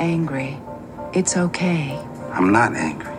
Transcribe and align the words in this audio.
angry. 0.00 0.58
It's 1.12 1.36
okay. 1.36 1.96
I'm 2.32 2.52
not 2.52 2.74
angry. 2.74 3.14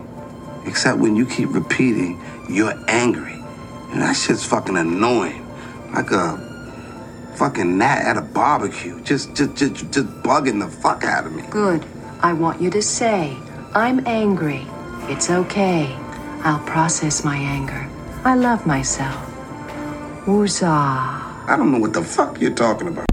Except 0.66 0.98
when 0.98 1.16
you 1.16 1.26
keep 1.26 1.54
repeating, 1.54 2.20
you're 2.50 2.74
angry. 2.88 3.40
And 3.92 4.02
that 4.02 4.14
shit's 4.14 4.44
fucking 4.46 4.78
annoying. 4.78 5.48
Like 5.94 6.12
a 6.12 6.38
fucking 7.36 7.78
gnat 7.78 8.06
at 8.06 8.18
a 8.18 8.22
barbecue. 8.22 9.02
Just, 9.04 9.36
just, 9.36 9.56
just, 9.56 9.76
just 9.92 10.08
bugging 10.24 10.60
the 10.60 10.68
fuck 10.68 11.04
out 11.04 11.26
of 11.26 11.34
me. 11.34 11.44
Good. 11.50 11.86
I 12.22 12.34
want 12.34 12.62
you 12.62 12.70
to 12.72 12.82
say, 12.82 13.38
I'm 13.74 14.06
angry. 14.08 14.66
It's 15.10 15.30
okay. 15.30 15.96
I'll 16.44 16.64
process 16.66 17.24
my 17.24 17.38
anger. 17.38 17.88
I 18.24 18.36
love 18.36 18.66
myself. 18.66 19.16
Woozah. 20.26 20.68
I 20.68 21.56
don't 21.58 21.72
know 21.72 21.80
what 21.80 21.94
the 21.94 22.04
fuck 22.04 22.40
you're 22.40 22.54
talking 22.54 22.88
about. 22.88 23.11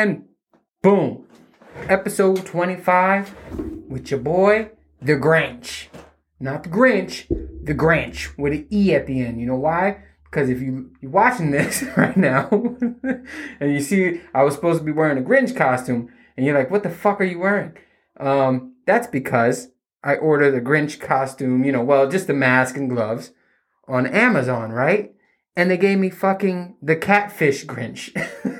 And 0.00 0.28
boom. 0.80 1.26
Episode 1.86 2.46
25 2.46 3.34
with 3.86 4.10
your 4.10 4.20
boy, 4.20 4.70
The 5.02 5.12
Grinch. 5.12 5.88
Not 6.40 6.62
the 6.62 6.70
Grinch, 6.70 7.28
The 7.28 7.74
Grinch 7.74 8.30
with 8.38 8.54
an 8.54 8.66
E 8.72 8.94
at 8.94 9.06
the 9.06 9.20
end. 9.20 9.42
You 9.42 9.46
know 9.46 9.56
why? 9.58 10.02
Because 10.24 10.48
if 10.48 10.62
you, 10.62 10.90
you're 11.02 11.10
watching 11.10 11.50
this 11.50 11.82
right 11.98 12.16
now 12.16 12.48
and 13.60 13.74
you 13.74 13.82
see 13.82 14.22
I 14.32 14.42
was 14.42 14.54
supposed 14.54 14.78
to 14.78 14.84
be 14.86 14.90
wearing 14.90 15.18
a 15.18 15.20
Grinch 15.20 15.54
costume 15.54 16.08
and 16.34 16.46
you're 16.46 16.56
like, 16.56 16.70
what 16.70 16.82
the 16.82 16.88
fuck 16.88 17.20
are 17.20 17.24
you 17.24 17.38
wearing? 17.38 17.76
Um, 18.18 18.76
that's 18.86 19.06
because 19.06 19.68
I 20.02 20.14
ordered 20.16 20.54
a 20.54 20.62
Grinch 20.62 20.98
costume, 20.98 21.62
you 21.62 21.72
know, 21.72 21.84
well, 21.84 22.08
just 22.08 22.26
the 22.26 22.32
mask 22.32 22.74
and 22.74 22.88
gloves 22.88 23.32
on 23.86 24.06
Amazon, 24.06 24.72
right? 24.72 25.12
And 25.54 25.70
they 25.70 25.76
gave 25.76 25.98
me 25.98 26.08
fucking 26.08 26.78
the 26.80 26.96
catfish 26.96 27.66
Grinch. 27.66 28.16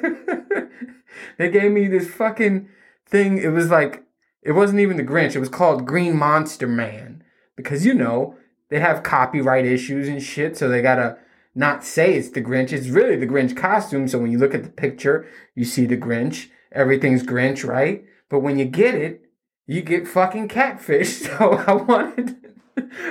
they 1.41 1.51
gave 1.51 1.73
me 1.73 1.89
this 1.89 2.09
fucking 2.09 2.69
thing. 3.07 3.39
It 3.39 3.49
was 3.49 3.71
like, 3.71 4.05
it 4.43 4.53
wasn't 4.53 4.81
even 4.81 4.97
the 4.97 5.05
Grinch. 5.05 5.35
It 5.35 5.41
was 5.41 5.49
called 5.49 5.87
Green 5.87 6.17
Monster 6.17 6.67
Man. 6.67 7.23
Because, 7.57 7.85
you 7.85 7.95
know, 7.95 8.37
they 8.69 8.81
have 8.81 9.03
copyright 9.03 9.67
issues 9.67 10.09
and 10.09 10.23
shit. 10.23 10.57
So 10.57 10.69
they 10.69 10.83
gotta 10.83 11.19
not 11.55 11.85
say 11.85 12.15
it's 12.15 12.31
the 12.31 12.43
Grinch. 12.43 12.73
It's 12.73 12.89
really 12.89 13.17
the 13.17 13.27
Grinch 13.27 13.57
costume. 13.57 14.09
So 14.09 14.19
when 14.19 14.31
you 14.31 14.39
look 14.39 14.55
at 14.55 14.63
the 14.63 14.71
picture, 14.71 15.27
you 15.55 15.65
see 15.65 15.87
the 15.87 15.97
Grinch. 15.97 16.49
Everything's 16.73 17.23
Grinch, 17.23 17.67
right? 17.67 18.05
But 18.29 18.41
when 18.41 18.59
you 18.59 18.65
get 18.65 18.95
it, 18.95 19.23
you 19.67 19.83
get 19.83 20.09
fucking 20.09 20.49
catfish. 20.49 21.21
So 21.39 21.53
I 21.67 21.73
wanted, 21.73 22.37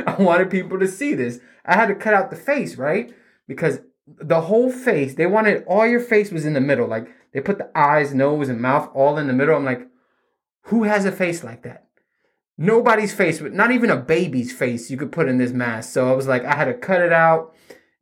I 0.05 0.15
wanted 0.19 0.49
people 0.49 0.79
to 0.79 0.87
see 0.87 1.13
this. 1.13 1.39
I 1.65 1.75
had 1.75 1.87
to 1.87 1.95
cut 1.95 2.13
out 2.13 2.29
the 2.29 2.35
face, 2.35 2.75
right? 2.75 3.13
Because 3.47 3.79
the 4.07 4.41
whole 4.41 4.71
face, 4.71 5.15
they 5.15 5.25
wanted 5.25 5.63
all 5.67 5.85
your 5.85 5.99
face 5.99 6.31
was 6.31 6.45
in 6.45 6.53
the 6.53 6.61
middle. 6.61 6.87
Like 6.87 7.07
they 7.33 7.41
put 7.41 7.57
the 7.57 7.69
eyes, 7.75 8.13
nose, 8.13 8.49
and 8.49 8.61
mouth 8.61 8.89
all 8.93 9.17
in 9.17 9.27
the 9.27 9.33
middle. 9.33 9.55
I'm 9.55 9.65
like, 9.65 9.87
who 10.63 10.83
has 10.83 11.05
a 11.05 11.11
face 11.11 11.43
like 11.43 11.63
that? 11.63 11.85
Nobody's 12.57 13.13
face, 13.13 13.39
but 13.39 13.53
not 13.53 13.71
even 13.71 13.89
a 13.89 13.95
baby's 13.95 14.51
face, 14.51 14.91
you 14.91 14.97
could 14.97 15.11
put 15.11 15.29
in 15.29 15.37
this 15.37 15.51
mask. 15.51 15.91
So 15.93 16.09
I 16.09 16.15
was 16.15 16.27
like, 16.27 16.43
I 16.43 16.55
had 16.55 16.65
to 16.65 16.73
cut 16.73 17.01
it 17.01 17.13
out 17.13 17.55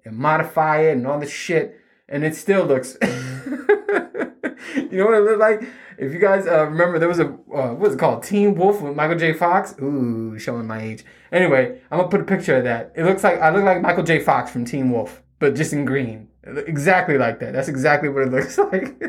and 0.04 0.18
modify 0.18 0.82
it 0.82 0.94
and 0.94 1.06
all 1.06 1.20
this 1.20 1.32
shit, 1.32 1.80
and 2.10 2.24
it 2.24 2.36
still 2.36 2.66
looks. 2.66 2.98
you 3.04 4.98
know 4.98 5.06
what 5.06 5.14
it 5.14 5.24
looked 5.24 5.40
like? 5.40 5.62
If 5.98 6.14
you 6.14 6.20
guys 6.20 6.48
uh, 6.48 6.66
remember, 6.66 7.00
there 7.00 7.08
was 7.08 7.20
a 7.20 7.28
uh, 7.28 7.74
what's 7.74 7.96
it 7.96 8.00
called, 8.00 8.24
Teen 8.24 8.56
Wolf 8.56 8.82
with 8.82 8.96
Michael 8.96 9.18
J. 9.18 9.34
Fox. 9.34 9.76
Ooh, 9.82 10.38
showing 10.40 10.68
my 10.68 10.82
age. 10.82 11.04
Anyway, 11.32 11.80
I'm 11.92 12.00
gonna 12.00 12.10
put 12.10 12.22
a 12.22 12.26
picture 12.26 12.58
of 12.58 12.64
that. 12.64 12.94
It 12.96 13.04
looks 13.04 13.24
like 13.24 13.40
I 13.40 13.50
look 13.50 13.64
like 13.64 13.82
Michael 13.82 14.04
J. 14.04 14.20
Fox 14.20 14.52
from 14.52 14.66
Teen 14.66 14.92
Wolf, 14.92 15.22
but 15.40 15.56
just 15.56 15.74
in 15.74 15.86
green. 15.86 16.30
Exactly 16.68 17.18
like 17.18 17.40
that. 17.40 17.54
That's 17.54 17.68
exactly 17.68 18.10
what 18.10 18.24
it 18.24 18.32
looks 18.32 18.58
like. 18.72 19.02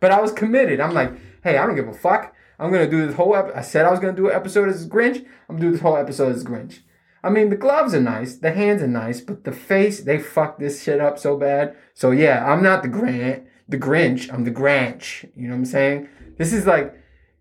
but 0.00 0.10
I 0.10 0.20
was 0.20 0.32
committed. 0.32 0.80
I'm 0.80 0.94
like, 0.94 1.12
hey, 1.42 1.56
I 1.58 1.66
don't 1.66 1.76
give 1.76 1.88
a 1.88 1.92
fuck. 1.92 2.34
I'm 2.58 2.70
gonna 2.70 2.90
do 2.90 3.06
this 3.06 3.16
whole. 3.16 3.34
I 3.34 3.62
said 3.62 3.86
I 3.86 3.90
was 3.90 4.00
gonna 4.00 4.12
do 4.12 4.28
an 4.28 4.34
episode 4.36 4.68
as 4.68 4.86
Grinch. 4.86 5.24
I'm 5.48 5.56
gonna 5.56 5.60
do 5.60 5.72
this 5.72 5.80
whole 5.80 5.96
episode 5.96 6.34
as 6.34 6.44
Grinch. 6.44 6.80
I 7.22 7.30
mean, 7.30 7.50
the 7.50 7.56
gloves 7.56 7.94
are 7.94 8.00
nice, 8.00 8.36
the 8.36 8.52
hands 8.52 8.82
are 8.82 8.88
nice, 8.88 9.20
but 9.20 9.44
the 9.44 9.52
face, 9.52 10.00
they 10.00 10.18
fucked 10.18 10.58
this 10.58 10.82
shit 10.82 11.00
up 11.00 11.18
so 11.18 11.36
bad. 11.36 11.76
So 11.94 12.10
yeah, 12.12 12.50
I'm 12.50 12.62
not 12.62 12.82
the 12.82 12.88
Grant, 12.88 13.44
the 13.68 13.78
Grinch. 13.78 14.32
I'm 14.32 14.44
the 14.44 14.50
Granch. 14.50 15.24
You 15.36 15.48
know 15.48 15.54
what 15.54 15.58
I'm 15.58 15.64
saying? 15.66 16.08
This 16.38 16.52
is 16.52 16.66
like, 16.66 16.94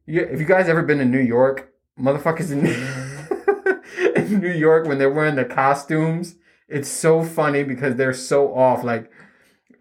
if 0.05 0.39
you 0.39 0.45
guys 0.45 0.67
ever 0.67 0.83
been 0.83 0.97
to 0.97 1.05
New 1.05 1.19
York, 1.19 1.71
motherfuckers 1.99 2.51
in, 2.51 2.65
in 4.33 4.39
New 4.41 4.51
York 4.51 4.85
when 4.87 4.97
they're 4.97 5.11
wearing 5.11 5.35
the 5.35 5.45
costumes, 5.45 6.35
it's 6.69 6.89
so 6.89 7.23
funny 7.23 7.63
because 7.63 7.95
they're 7.95 8.13
so 8.13 8.53
off. 8.53 8.83
Like, 8.83 9.11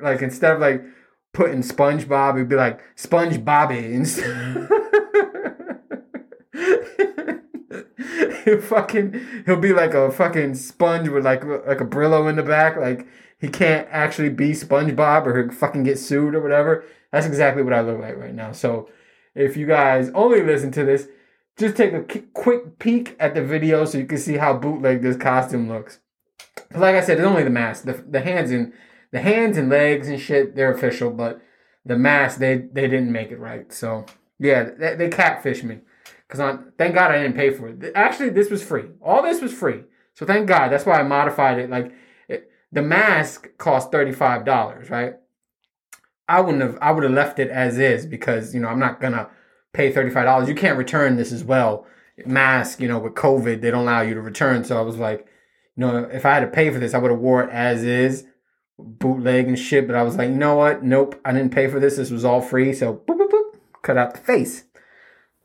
like 0.00 0.22
instead 0.22 0.52
of 0.52 0.60
like 0.60 0.82
putting 1.32 1.60
SpongeBob, 1.60 2.36
it'd 2.36 2.48
be 2.48 2.56
like 2.56 2.80
Sponge 2.96 3.44
Bobby 3.44 3.94
instead. 3.94 4.24
Mm-hmm. 4.24 4.74
he'll 8.44 8.60
fucking 8.60 9.20
he'll 9.46 9.56
be 9.56 9.72
like 9.72 9.94
a 9.94 10.10
fucking 10.10 10.54
sponge 10.54 11.08
with 11.08 11.24
like 11.24 11.44
like 11.44 11.80
a 11.80 11.86
Brillo 11.86 12.28
in 12.28 12.36
the 12.36 12.42
back. 12.42 12.76
Like 12.76 13.06
he 13.38 13.48
can't 13.48 13.86
actually 13.90 14.30
be 14.30 14.50
SpongeBob 14.50 15.26
or 15.26 15.42
he'll 15.42 15.52
fucking 15.52 15.84
get 15.84 15.98
sued 15.98 16.34
or 16.34 16.40
whatever. 16.40 16.84
That's 17.12 17.26
exactly 17.26 17.62
what 17.62 17.72
I 17.72 17.80
look 17.80 18.00
like 18.00 18.16
right 18.16 18.34
now. 18.34 18.52
So 18.52 18.88
if 19.34 19.56
you 19.56 19.66
guys 19.66 20.10
only 20.14 20.42
listen 20.42 20.70
to 20.72 20.84
this, 20.84 21.08
just 21.56 21.76
take 21.76 21.92
a 21.92 22.02
quick 22.34 22.78
peek 22.78 23.16
at 23.18 23.34
the 23.34 23.42
video 23.42 23.84
so 23.84 23.98
you 23.98 24.06
can 24.06 24.18
see 24.18 24.36
how 24.36 24.54
bootleg 24.54 25.02
this 25.02 25.16
costume 25.16 25.68
looks. 25.68 26.00
Like 26.74 26.96
I 26.96 27.00
said, 27.00 27.18
it's 27.18 27.26
only 27.26 27.44
the 27.44 27.50
mask. 27.50 27.84
The, 27.84 27.92
the 28.08 28.20
hands 28.20 28.50
and 28.50 28.72
the 29.10 29.20
hands 29.20 29.56
and 29.56 29.68
legs 29.68 30.08
and 30.08 30.20
shit, 30.20 30.54
they're 30.54 30.72
official, 30.72 31.10
but 31.10 31.40
the 31.84 31.96
mask 31.96 32.38
they 32.38 32.56
they 32.72 32.88
didn't 32.88 33.12
make 33.12 33.30
it 33.30 33.38
right. 33.38 33.72
So 33.72 34.04
yeah, 34.38 34.70
they, 34.78 34.94
they 34.96 35.08
catfish 35.08 35.62
me. 35.62 35.80
Cause 36.28 36.40
I 36.40 36.58
thank 36.76 36.94
God 36.94 37.10
I 37.10 37.22
didn't 37.22 37.36
pay 37.36 37.50
for 37.50 37.68
it. 37.68 37.92
Actually, 37.94 38.28
this 38.30 38.50
was 38.50 38.62
free. 38.62 38.84
All 39.00 39.22
this 39.22 39.40
was 39.40 39.52
free. 39.52 39.84
So 40.12 40.26
thank 40.26 40.46
God. 40.46 40.68
That's 40.68 40.84
why 40.84 41.00
I 41.00 41.02
modified 41.02 41.58
it. 41.58 41.70
Like 41.70 41.92
it, 42.28 42.50
the 42.70 42.82
mask 42.82 43.48
cost 43.56 43.90
thirty 43.90 44.12
five 44.12 44.44
dollars, 44.44 44.90
right? 44.90 45.14
I 46.28 46.40
wouldn't 46.40 46.62
have. 46.62 46.78
I 46.82 46.90
would 46.90 47.04
have 47.04 47.12
left 47.12 47.38
it 47.38 47.48
as 47.48 47.78
is 47.78 48.04
because 48.04 48.54
you 48.54 48.60
know 48.60 48.68
I'm 48.68 48.78
not 48.78 49.00
gonna 49.00 49.30
pay 49.72 49.90
thirty 49.90 50.10
five 50.10 50.26
dollars. 50.26 50.48
You 50.48 50.54
can't 50.54 50.76
return 50.76 51.16
this 51.16 51.32
as 51.32 51.44
well. 51.44 51.86
Mask, 52.26 52.80
you 52.80 52.88
know, 52.88 52.98
with 52.98 53.14
COVID, 53.14 53.62
they 53.62 53.70
don't 53.70 53.84
allow 53.84 54.02
you 54.02 54.12
to 54.14 54.20
return. 54.20 54.64
So 54.64 54.76
I 54.76 54.82
was 54.82 54.96
like, 54.96 55.26
you 55.78 55.86
know, 55.86 56.08
if 56.12 56.26
I 56.26 56.34
had 56.34 56.40
to 56.40 56.48
pay 56.48 56.70
for 56.70 56.80
this, 56.80 56.92
I 56.92 56.98
would 56.98 57.12
have 57.12 57.20
wore 57.20 57.44
it 57.44 57.50
as 57.50 57.84
is, 57.84 58.26
bootleg 58.80 59.46
and 59.46 59.56
shit. 59.56 59.86
But 59.86 59.94
I 59.94 60.02
was 60.02 60.16
like, 60.16 60.28
you 60.28 60.34
know 60.34 60.56
what? 60.56 60.82
Nope, 60.82 61.20
I 61.24 61.32
didn't 61.32 61.54
pay 61.54 61.68
for 61.68 61.78
this. 61.78 61.96
This 61.96 62.10
was 62.10 62.24
all 62.24 62.40
free. 62.40 62.72
So 62.72 62.94
boop 62.94 63.16
boop 63.16 63.30
boop, 63.30 63.60
cut 63.82 63.96
out 63.96 64.12
the 64.12 64.20
face. 64.20 64.64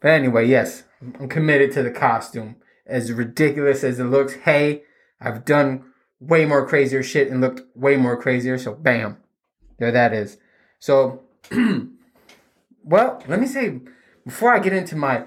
But 0.01 0.09
anyway, 0.09 0.47
yes, 0.47 0.85
I'm 1.19 1.29
committed 1.29 1.71
to 1.73 1.83
the 1.83 1.91
costume. 1.91 2.55
As 2.87 3.13
ridiculous 3.13 3.83
as 3.83 3.99
it 3.99 4.05
looks, 4.05 4.33
hey, 4.33 4.81
I've 5.21 5.45
done 5.45 5.85
way 6.19 6.45
more 6.45 6.67
crazier 6.67 7.03
shit 7.03 7.29
and 7.29 7.39
looked 7.39 7.61
way 7.75 7.95
more 7.95 8.19
crazier. 8.19 8.57
So 8.57 8.73
bam, 8.73 9.17
there 9.77 9.91
that 9.91 10.13
is. 10.13 10.39
So, 10.79 11.21
well, 12.83 13.23
let 13.27 13.39
me 13.39 13.45
say 13.45 13.81
before 14.25 14.51
I 14.51 14.57
get 14.57 14.73
into 14.73 14.95
my 14.95 15.25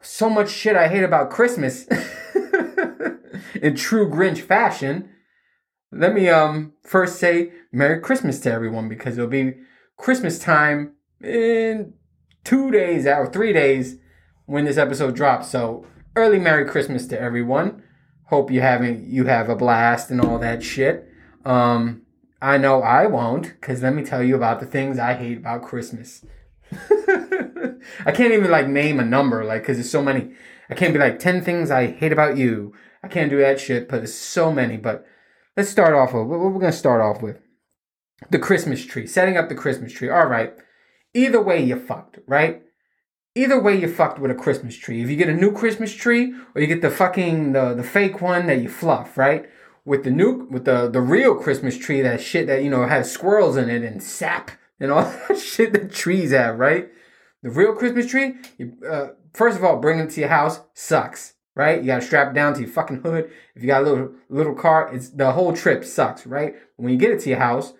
so 0.00 0.28
much 0.28 0.50
shit 0.50 0.74
I 0.74 0.88
hate 0.88 1.04
about 1.04 1.30
Christmas 1.30 1.86
in 3.54 3.76
true 3.76 4.08
Grinch 4.08 4.40
fashion, 4.40 5.10
let 5.90 6.14
me 6.14 6.28
um 6.28 6.72
first 6.82 7.16
say 7.16 7.52
Merry 7.70 8.00
Christmas 8.00 8.40
to 8.40 8.52
everyone 8.52 8.88
because 8.88 9.18
it'll 9.18 9.28
be 9.28 9.54
Christmas 9.96 10.38
time 10.38 10.94
in 11.22 11.94
two 12.44 12.70
days 12.70 13.06
or 13.06 13.26
three 13.26 13.52
days 13.52 13.98
when 14.46 14.64
this 14.64 14.78
episode 14.78 15.14
drops. 15.14 15.48
So 15.48 15.86
early 16.16 16.38
Merry 16.38 16.64
Christmas 16.64 17.06
to 17.08 17.20
everyone. 17.20 17.82
Hope 18.26 18.50
you 18.50 18.60
having 18.60 19.04
you 19.08 19.26
have 19.26 19.48
a 19.48 19.56
blast 19.56 20.10
and 20.10 20.20
all 20.20 20.38
that 20.38 20.62
shit. 20.62 21.08
Um, 21.44 22.02
I 22.42 22.58
know 22.58 22.82
I 22.82 23.06
won't, 23.06 23.54
because 23.60 23.82
let 23.82 23.94
me 23.94 24.02
tell 24.02 24.22
you 24.22 24.34
about 24.34 24.58
the 24.58 24.66
things 24.66 24.98
I 24.98 25.14
hate 25.14 25.38
about 25.38 25.62
Christmas. 25.62 26.24
I 26.72 28.10
can't 28.12 28.32
even 28.32 28.50
like 28.50 28.66
name 28.66 28.98
a 28.98 29.04
number, 29.04 29.44
like, 29.44 29.62
because 29.62 29.76
there's 29.76 29.90
so 29.90 30.02
many. 30.02 30.32
I 30.68 30.74
can't 30.74 30.92
be 30.92 30.98
like 30.98 31.20
10 31.20 31.44
things 31.44 31.70
I 31.70 31.86
hate 31.86 32.12
about 32.12 32.36
you. 32.36 32.74
I 33.02 33.08
can't 33.08 33.30
do 33.30 33.38
that 33.38 33.60
shit, 33.60 33.88
but 33.88 33.98
there's 33.98 34.14
so 34.14 34.52
many. 34.52 34.76
But 34.76 35.06
let's 35.56 35.70
start 35.70 35.94
off 35.94 36.12
with 36.12 36.26
what 36.26 36.40
we're 36.40 36.52
going 36.52 36.72
to 36.72 36.72
start 36.72 37.00
off 37.00 37.22
with 37.22 37.38
the 38.30 38.38
Christmas 38.38 38.84
tree, 38.84 39.06
setting 39.06 39.36
up 39.36 39.48
the 39.48 39.54
Christmas 39.54 39.92
tree. 39.92 40.08
All 40.08 40.26
right. 40.26 40.54
Either 41.14 41.40
way, 41.40 41.62
you 41.62 41.76
fucked, 41.76 42.18
right? 42.26 42.62
Either 43.34 43.60
way, 43.60 43.80
you 43.80 43.88
fucked 43.88 44.18
with 44.18 44.30
a 44.30 44.34
Christmas 44.34 44.76
tree. 44.76 45.02
If 45.02 45.10
you 45.10 45.16
get 45.16 45.28
a 45.28 45.34
new 45.34 45.52
Christmas 45.52 45.94
tree 45.94 46.34
or 46.54 46.60
you 46.60 46.66
get 46.66 46.82
the 46.82 46.90
fucking 46.90 47.52
the, 47.52 47.74
the 47.74 47.82
fake 47.82 48.20
one 48.20 48.46
that 48.46 48.62
you 48.62 48.68
fluff, 48.68 49.16
right? 49.16 49.48
With 49.84 50.04
the 50.04 50.10
new 50.10 50.46
with 50.50 50.64
the 50.64 50.88
the 50.88 51.00
real 51.00 51.34
Christmas 51.34 51.76
tree, 51.76 52.02
that 52.02 52.20
shit 52.20 52.46
that 52.46 52.62
you 52.62 52.70
know 52.70 52.86
has 52.86 53.10
squirrels 53.10 53.56
in 53.56 53.68
it 53.68 53.82
and 53.82 54.02
sap 54.02 54.52
and 54.78 54.92
all 54.92 55.02
that 55.28 55.38
shit 55.38 55.72
that 55.72 55.92
trees 55.92 56.30
have, 56.30 56.58
right? 56.58 56.88
The 57.42 57.50
real 57.50 57.74
Christmas 57.74 58.06
tree, 58.06 58.34
you, 58.58 58.76
uh, 58.88 59.08
first 59.32 59.58
of 59.58 59.64
all, 59.64 59.78
bringing 59.80 60.06
it 60.06 60.10
to 60.10 60.20
your 60.20 60.28
house 60.28 60.60
sucks. 60.74 61.34
Right? 61.54 61.80
You 61.80 61.86
gotta 61.86 62.02
strap 62.02 62.34
down 62.34 62.54
to 62.54 62.60
your 62.60 62.70
fucking 62.70 63.02
hood. 63.02 63.30
If 63.54 63.62
you 63.62 63.68
got 63.68 63.82
a 63.82 63.84
little 63.84 64.12
little 64.28 64.54
car, 64.54 64.92
it's 64.92 65.10
the 65.10 65.32
whole 65.32 65.52
trip 65.52 65.84
sucks, 65.84 66.26
right? 66.26 66.54
When 66.76 66.92
you 66.92 66.98
get 66.98 67.10
it 67.10 67.20
to 67.20 67.30
your 67.30 67.38
house, 67.38 67.74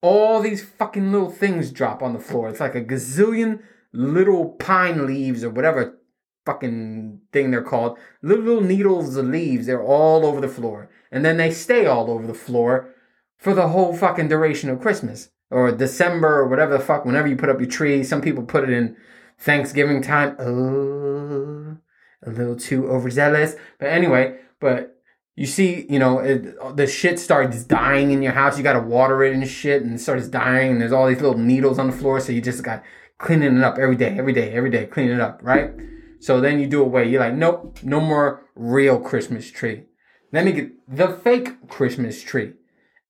all 0.00 0.40
these 0.40 0.64
fucking 0.64 1.12
little 1.12 1.30
things 1.30 1.70
drop 1.70 2.02
on 2.02 2.12
the 2.12 2.20
floor. 2.20 2.48
It's 2.48 2.60
like 2.60 2.74
a 2.74 2.84
gazillion 2.84 3.62
little 3.92 4.50
pine 4.50 5.06
leaves 5.06 5.42
or 5.42 5.50
whatever 5.50 5.98
fucking 6.46 7.20
thing 7.32 7.50
they're 7.50 7.62
called. 7.62 7.98
Little, 8.22 8.44
little 8.44 8.62
needles 8.62 9.16
of 9.16 9.26
leaves, 9.26 9.66
they're 9.66 9.82
all 9.82 10.24
over 10.24 10.40
the 10.40 10.48
floor. 10.48 10.88
And 11.10 11.24
then 11.24 11.36
they 11.36 11.50
stay 11.50 11.86
all 11.86 12.10
over 12.10 12.26
the 12.26 12.34
floor 12.34 12.94
for 13.36 13.54
the 13.54 13.68
whole 13.68 13.94
fucking 13.94 14.28
duration 14.28 14.70
of 14.70 14.80
Christmas 14.80 15.30
or 15.50 15.70
December 15.72 16.38
or 16.38 16.48
whatever 16.48 16.72
the 16.76 16.84
fuck, 16.84 17.04
whenever 17.04 17.28
you 17.28 17.36
put 17.36 17.48
up 17.48 17.60
your 17.60 17.68
tree. 17.68 18.02
Some 18.02 18.20
people 18.20 18.44
put 18.44 18.64
it 18.64 18.70
in 18.70 18.96
Thanksgiving 19.38 20.02
time. 20.02 20.36
Oh, 20.38 21.76
a 22.24 22.30
little 22.30 22.56
too 22.56 22.88
overzealous. 22.88 23.56
But 23.78 23.88
anyway, 23.88 24.38
but 24.60 24.96
you 25.36 25.46
see, 25.46 25.86
you 25.88 25.98
know, 25.98 26.18
it, 26.18 26.76
the 26.76 26.86
shit 26.86 27.18
starts 27.18 27.62
dying 27.64 28.10
in 28.10 28.22
your 28.22 28.32
house. 28.32 28.58
You 28.58 28.64
got 28.64 28.72
to 28.72 28.80
water 28.80 29.22
it 29.22 29.34
and 29.34 29.46
shit, 29.48 29.82
and 29.82 29.94
it 29.94 30.00
starts 30.00 30.28
dying. 30.28 30.72
And 30.72 30.80
there's 30.80 30.92
all 30.92 31.06
these 31.06 31.20
little 31.20 31.38
needles 31.38 31.78
on 31.78 31.86
the 31.88 31.96
floor, 31.96 32.20
so 32.20 32.32
you 32.32 32.40
just 32.40 32.64
got 32.64 32.82
cleaning 33.18 33.56
it 33.56 33.64
up 33.64 33.78
every 33.78 33.96
day, 33.96 34.16
every 34.18 34.32
day, 34.32 34.52
every 34.52 34.70
day, 34.70 34.86
clean 34.86 35.10
it 35.10 35.20
up, 35.20 35.40
right? 35.42 35.72
So 36.20 36.40
then 36.40 36.58
you 36.58 36.66
do 36.66 36.82
away. 36.82 37.08
You're 37.08 37.20
like, 37.20 37.34
nope, 37.34 37.78
no 37.82 38.00
more 38.00 38.48
real 38.56 38.98
Christmas 38.98 39.50
tree. 39.50 39.84
Let 40.32 40.44
me 40.44 40.52
get 40.52 40.72
the 40.88 41.08
fake 41.08 41.68
Christmas 41.68 42.22
tree, 42.22 42.54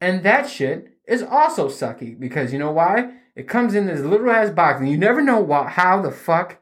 and 0.00 0.22
that 0.22 0.48
shit 0.48 0.98
is 1.06 1.22
also 1.22 1.68
sucky 1.68 2.18
because 2.18 2.52
you 2.52 2.58
know 2.58 2.70
why? 2.70 3.14
It 3.34 3.48
comes 3.48 3.74
in 3.74 3.86
this 3.86 4.00
little 4.00 4.30
ass 4.30 4.50
box, 4.50 4.80
and 4.80 4.88
you 4.90 4.98
never 4.98 5.22
know 5.22 5.40
what, 5.40 5.70
how 5.70 6.02
the 6.02 6.10
fuck. 6.12 6.60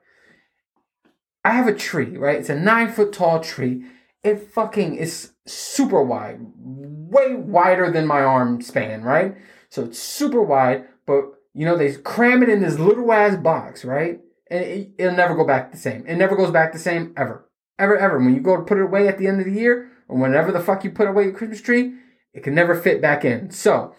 I 1.47 1.51
have 1.51 1.69
a 1.69 1.75
tree, 1.75 2.17
right? 2.17 2.41
It's 2.41 2.49
a 2.49 2.59
nine 2.59 2.91
foot 2.91 3.13
tall 3.13 3.39
tree. 3.39 3.85
It 4.25 4.51
fucking 4.51 4.97
is 4.97 5.31
super 5.47 6.03
wide, 6.03 6.41
way 6.57 7.37
wider 7.37 7.89
than 7.89 8.05
my 8.05 8.21
arm 8.23 8.61
span, 8.61 9.05
right? 9.05 9.37
So 9.69 9.85
it's 9.85 9.97
super 10.01 10.43
wide, 10.43 10.89
but 11.07 11.27
you 11.55 11.65
know, 11.65 11.77
they 11.77 11.95
cram 11.95 12.43
it 12.43 12.49
in 12.49 12.63
this 12.63 12.81
little 12.81 13.13
ass 13.13 13.37
box, 13.37 13.85
right? 13.85 14.19
And 14.51 14.65
it, 14.65 14.91
it'll 14.99 15.15
never 15.15 15.37
go 15.37 15.47
back 15.47 15.71
the 15.71 15.79
same. 15.79 16.05
It 16.09 16.17
never 16.17 16.35
goes 16.35 16.51
back 16.51 16.73
the 16.73 16.81
same 16.81 17.15
ever. 17.17 17.49
Ever, 17.79 17.97
ever. 17.97 18.19
When 18.19 18.35
you 18.35 18.41
go 18.41 18.57
to 18.57 18.65
put 18.65 18.79
it 18.79 18.85
away 18.85 19.07
at 19.07 19.17
the 19.17 19.29
end 19.29 19.39
of 19.39 19.47
the 19.47 19.53
year, 19.53 19.89
or 20.09 20.19
whenever 20.19 20.51
the 20.51 20.59
fuck 20.59 20.83
you 20.83 20.91
put 20.91 21.07
away 21.07 21.25
your 21.25 21.33
Christmas 21.33 21.63
tree, 21.63 21.95
it 22.35 22.43
can 22.43 22.57
never 22.57 22.75
fit 22.75 23.01
back 23.01 23.25
in. 23.25 23.53
So, 23.53 23.95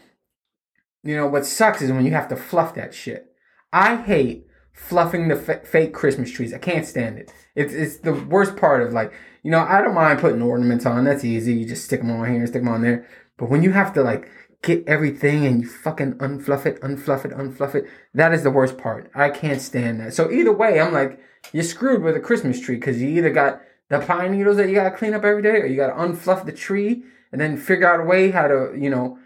you 1.01 1.15
know, 1.15 1.27
what 1.27 1.45
sucks 1.45 1.81
is 1.81 1.93
when 1.93 2.05
you 2.05 2.11
have 2.11 2.27
to 2.27 2.35
fluff 2.35 2.73
that 2.73 2.93
shit. 2.93 3.31
I 3.71 3.95
hate 3.95 4.46
fluffing 4.77 5.27
the 5.27 5.35
f- 5.35 5.67
fake 5.67 5.91
Christmas 5.91 6.31
trees. 6.31 6.53
I 6.53 6.59
can't 6.59 6.85
stand 6.85 7.17
it. 7.17 7.33
It's, 7.55 7.73
it's 7.73 7.97
the 7.97 8.13
worst 8.13 8.55
part 8.55 8.83
of 8.83 8.93
like, 8.93 9.11
you 9.41 9.49
know, 9.49 9.59
I 9.59 9.81
don't 9.81 9.95
mind 9.95 10.19
putting 10.19 10.41
ornaments 10.41 10.85
on. 10.85 11.03
That's 11.03 11.25
easy. 11.25 11.55
You 11.55 11.67
just 11.67 11.85
stick 11.85 12.01
them 12.01 12.11
on 12.11 12.31
here, 12.31 12.45
stick 12.45 12.61
them 12.61 12.71
on 12.71 12.83
there. 12.83 13.07
But 13.37 13.49
when 13.49 13.63
you 13.63 13.71
have 13.71 13.91
to 13.93 14.03
like 14.03 14.29
get 14.61 14.87
everything 14.87 15.45
and 15.45 15.61
you 15.61 15.67
fucking 15.67 16.13
unfluff 16.15 16.65
it, 16.65 16.79
unfluff 16.81 17.25
it, 17.25 17.31
unfluff 17.31 17.73
it, 17.73 17.85
that 18.13 18.33
is 18.33 18.43
the 18.43 18.51
worst 18.51 18.77
part. 18.77 19.09
I 19.15 19.29
can't 19.29 19.61
stand 19.61 19.99
that. 19.99 20.13
So 20.13 20.31
either 20.31 20.53
way, 20.53 20.79
I'm 20.79 20.93
like, 20.93 21.19
you're 21.53 21.63
screwed 21.63 22.03
with 22.03 22.15
a 22.15 22.19
Christmas 22.19 22.59
tree 22.59 22.75
because 22.75 23.01
you 23.01 23.09
either 23.09 23.31
got 23.31 23.61
the 23.89 23.99
pine 23.99 24.31
needles 24.31 24.57
that 24.57 24.69
you 24.69 24.75
gotta 24.75 24.95
clean 24.95 25.13
up 25.13 25.23
every 25.23 25.41
day, 25.41 25.57
or 25.61 25.65
you 25.65 25.75
gotta 25.75 25.93
unfluff 25.93 26.45
the 26.45 26.51
tree 26.51 27.03
and 27.31 27.41
then 27.41 27.57
figure 27.57 27.91
out 27.91 27.99
a 27.99 28.03
way 28.03 28.31
how 28.31 28.47
to, 28.47 28.73
you 28.77 28.89
know, 28.89 29.17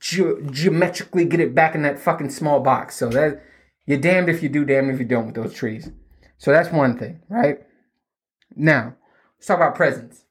ge- 0.00 0.50
geometrically 0.50 1.24
get 1.24 1.40
it 1.40 1.54
back 1.54 1.74
in 1.74 1.82
that 1.82 1.98
fucking 1.98 2.30
small 2.30 2.60
box. 2.60 2.96
So 2.96 3.08
that 3.10 3.42
you're 3.86 3.98
damned 3.98 4.28
if 4.28 4.42
you 4.42 4.48
do, 4.48 4.64
damned 4.64 4.90
if 4.90 4.98
you 4.98 5.04
don't 5.04 5.26
with 5.26 5.34
those 5.34 5.54
trees. 5.54 5.90
So 6.38 6.52
that's 6.52 6.70
one 6.70 6.98
thing, 6.98 7.20
right? 7.28 7.58
Now, 8.56 8.96
let's 9.36 9.46
talk 9.46 9.56
about 9.56 9.74
presents. 9.74 10.24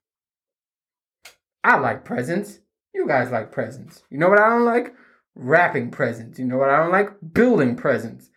I 1.64 1.78
like 1.78 2.04
presents. 2.04 2.60
You 2.94 3.08
guys 3.08 3.32
like 3.32 3.52
presents. 3.52 4.04
You 4.10 4.18
know 4.18 4.30
what 4.30 4.40
I 4.40 4.50
don't 4.50 4.66
like? 4.66 4.94
Wrapping 5.36 5.92
presents. 5.92 6.38
You 6.38 6.46
know 6.46 6.58
what 6.58 6.70
I 6.70 6.78
don't 6.78 6.92
like? 6.92 7.10
Building 7.34 7.76
presents. 7.76 8.30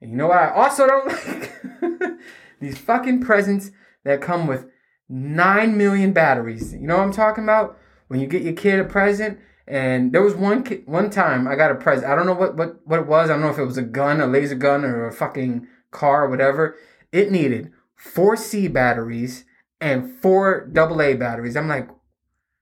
And 0.00 0.10
you 0.10 0.16
know 0.16 0.26
what 0.26 0.38
I 0.38 0.50
also 0.50 0.86
don't 0.86 1.06
like? 2.00 2.18
These 2.60 2.78
fucking 2.78 3.22
presents 3.22 3.70
that 4.04 4.20
come 4.20 4.46
with 4.46 4.66
9 5.08 5.76
million 5.76 6.12
batteries. 6.12 6.72
You 6.72 6.86
know 6.86 6.96
what 6.96 7.04
I'm 7.04 7.12
talking 7.12 7.44
about? 7.44 7.78
When 8.08 8.20
you 8.20 8.26
get 8.26 8.42
your 8.42 8.52
kid 8.52 8.78
a 8.78 8.84
present, 8.84 9.38
and 9.72 10.12
there 10.12 10.20
was 10.20 10.34
one 10.34 10.62
one 10.84 11.08
time 11.08 11.48
I 11.48 11.56
got 11.56 11.70
a 11.70 11.74
present. 11.74 12.12
I 12.12 12.14
don't 12.14 12.26
know 12.26 12.34
what, 12.34 12.56
what, 12.58 12.86
what 12.86 13.00
it 13.00 13.06
was. 13.06 13.30
I 13.30 13.32
don't 13.32 13.40
know 13.40 13.48
if 13.48 13.58
it 13.58 13.64
was 13.64 13.78
a 13.78 13.82
gun, 13.82 14.20
a 14.20 14.26
laser 14.26 14.54
gun, 14.54 14.84
or 14.84 15.06
a 15.06 15.12
fucking 15.12 15.66
car 15.90 16.26
or 16.26 16.28
whatever. 16.28 16.76
It 17.10 17.32
needed 17.32 17.72
four 17.96 18.36
C 18.36 18.68
batteries 18.68 19.46
and 19.80 20.14
four 20.20 20.70
AA 20.76 21.14
batteries. 21.14 21.56
I'm 21.56 21.68
like, 21.68 21.88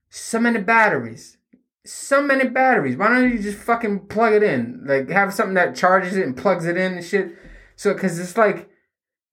so 0.09 0.39
many 0.39 0.59
batteries. 0.59 1.37
So 1.85 2.21
many 2.21 2.47
batteries. 2.47 2.95
Why 2.95 3.09
don't 3.09 3.29
you 3.29 3.39
just 3.39 3.59
fucking 3.59 4.07
plug 4.07 4.31
it 4.31 4.43
in? 4.43 4.81
Like 4.85 5.09
have 5.09 5.33
something 5.33 5.55
that 5.55 5.75
charges 5.75 6.15
it 6.15 6.25
and 6.25 6.37
plugs 6.37 6.65
it 6.65 6.77
in 6.77 6.93
and 6.93 7.05
shit. 7.05 7.35
So, 7.75 7.93
cause 7.93 8.19
it's 8.19 8.37
like, 8.37 8.69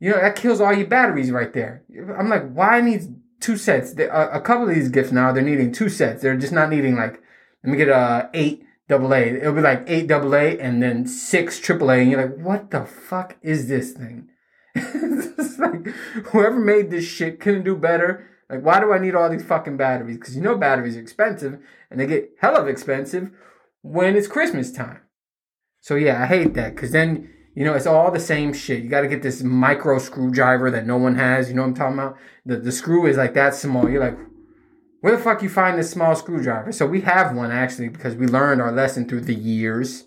you 0.00 0.10
know, 0.10 0.20
that 0.20 0.34
kills 0.34 0.60
all 0.60 0.72
your 0.72 0.88
batteries 0.88 1.30
right 1.30 1.52
there. 1.52 1.84
I'm 2.18 2.28
like, 2.28 2.50
why 2.52 2.80
needs 2.80 3.06
two 3.38 3.56
sets? 3.56 3.92
A 3.92 4.40
couple 4.44 4.68
of 4.68 4.74
these 4.74 4.88
gifts 4.88 5.12
now, 5.12 5.30
they're 5.30 5.44
needing 5.44 5.70
two 5.70 5.88
sets. 5.88 6.22
They're 6.22 6.36
just 6.36 6.52
not 6.52 6.70
needing 6.70 6.96
like, 6.96 7.22
let 7.62 7.70
me 7.70 7.76
get 7.76 7.88
a 7.88 8.30
eight 8.34 8.64
double 8.88 9.12
A. 9.14 9.20
It'll 9.20 9.52
be 9.52 9.60
like 9.60 9.84
eight 9.86 10.06
double 10.06 10.34
A 10.34 10.58
and 10.58 10.82
then 10.82 11.06
six 11.06 11.60
triple 11.60 11.90
A. 11.90 11.98
And 11.98 12.10
you're 12.10 12.22
like, 12.22 12.38
what 12.38 12.70
the 12.70 12.84
fuck 12.84 13.36
is 13.42 13.68
this 13.68 13.92
thing? 13.92 14.28
it's 14.74 15.58
like, 15.58 15.86
whoever 16.26 16.58
made 16.58 16.90
this 16.90 17.04
shit 17.04 17.40
couldn't 17.40 17.64
do 17.64 17.76
better. 17.76 18.26
Like, 18.48 18.64
why 18.64 18.80
do 18.80 18.92
I 18.92 18.98
need 18.98 19.14
all 19.14 19.28
these 19.28 19.44
fucking 19.44 19.76
batteries? 19.76 20.16
Because 20.16 20.34
you 20.34 20.42
know 20.42 20.56
batteries 20.56 20.96
are 20.96 21.00
expensive 21.00 21.58
and 21.90 22.00
they 22.00 22.06
get 22.06 22.30
hell 22.40 22.56
of 22.56 22.68
expensive 22.68 23.30
when 23.82 24.16
it's 24.16 24.28
Christmas 24.28 24.72
time. 24.72 25.00
So 25.80 25.94
yeah, 25.94 26.22
I 26.22 26.26
hate 26.26 26.54
that 26.54 26.74
because 26.74 26.92
then 26.92 27.30
you 27.54 27.64
know 27.64 27.74
it's 27.74 27.86
all 27.86 28.10
the 28.10 28.20
same 28.20 28.52
shit. 28.52 28.82
You 28.82 28.88
got 28.88 29.02
to 29.02 29.08
get 29.08 29.22
this 29.22 29.42
micro 29.42 29.98
screwdriver 29.98 30.70
that 30.70 30.86
no 30.86 30.96
one 30.96 31.14
has. 31.16 31.48
You 31.48 31.56
know 31.56 31.62
what 31.62 31.68
I'm 31.68 31.74
talking 31.74 31.98
about? 31.98 32.16
The 32.46 32.56
the 32.56 32.72
screw 32.72 33.06
is 33.06 33.16
like 33.16 33.34
that 33.34 33.54
small. 33.54 33.88
You're 33.88 34.04
like, 34.04 34.18
where 35.00 35.16
the 35.16 35.22
fuck 35.22 35.42
you 35.42 35.48
find 35.48 35.78
this 35.78 35.90
small 35.90 36.14
screwdriver? 36.16 36.72
So 36.72 36.86
we 36.86 37.02
have 37.02 37.34
one 37.34 37.50
actually 37.50 37.88
because 37.88 38.14
we 38.14 38.26
learned 38.26 38.60
our 38.60 38.72
lesson 38.72 39.08
through 39.08 39.22
the 39.22 39.34
years. 39.34 40.04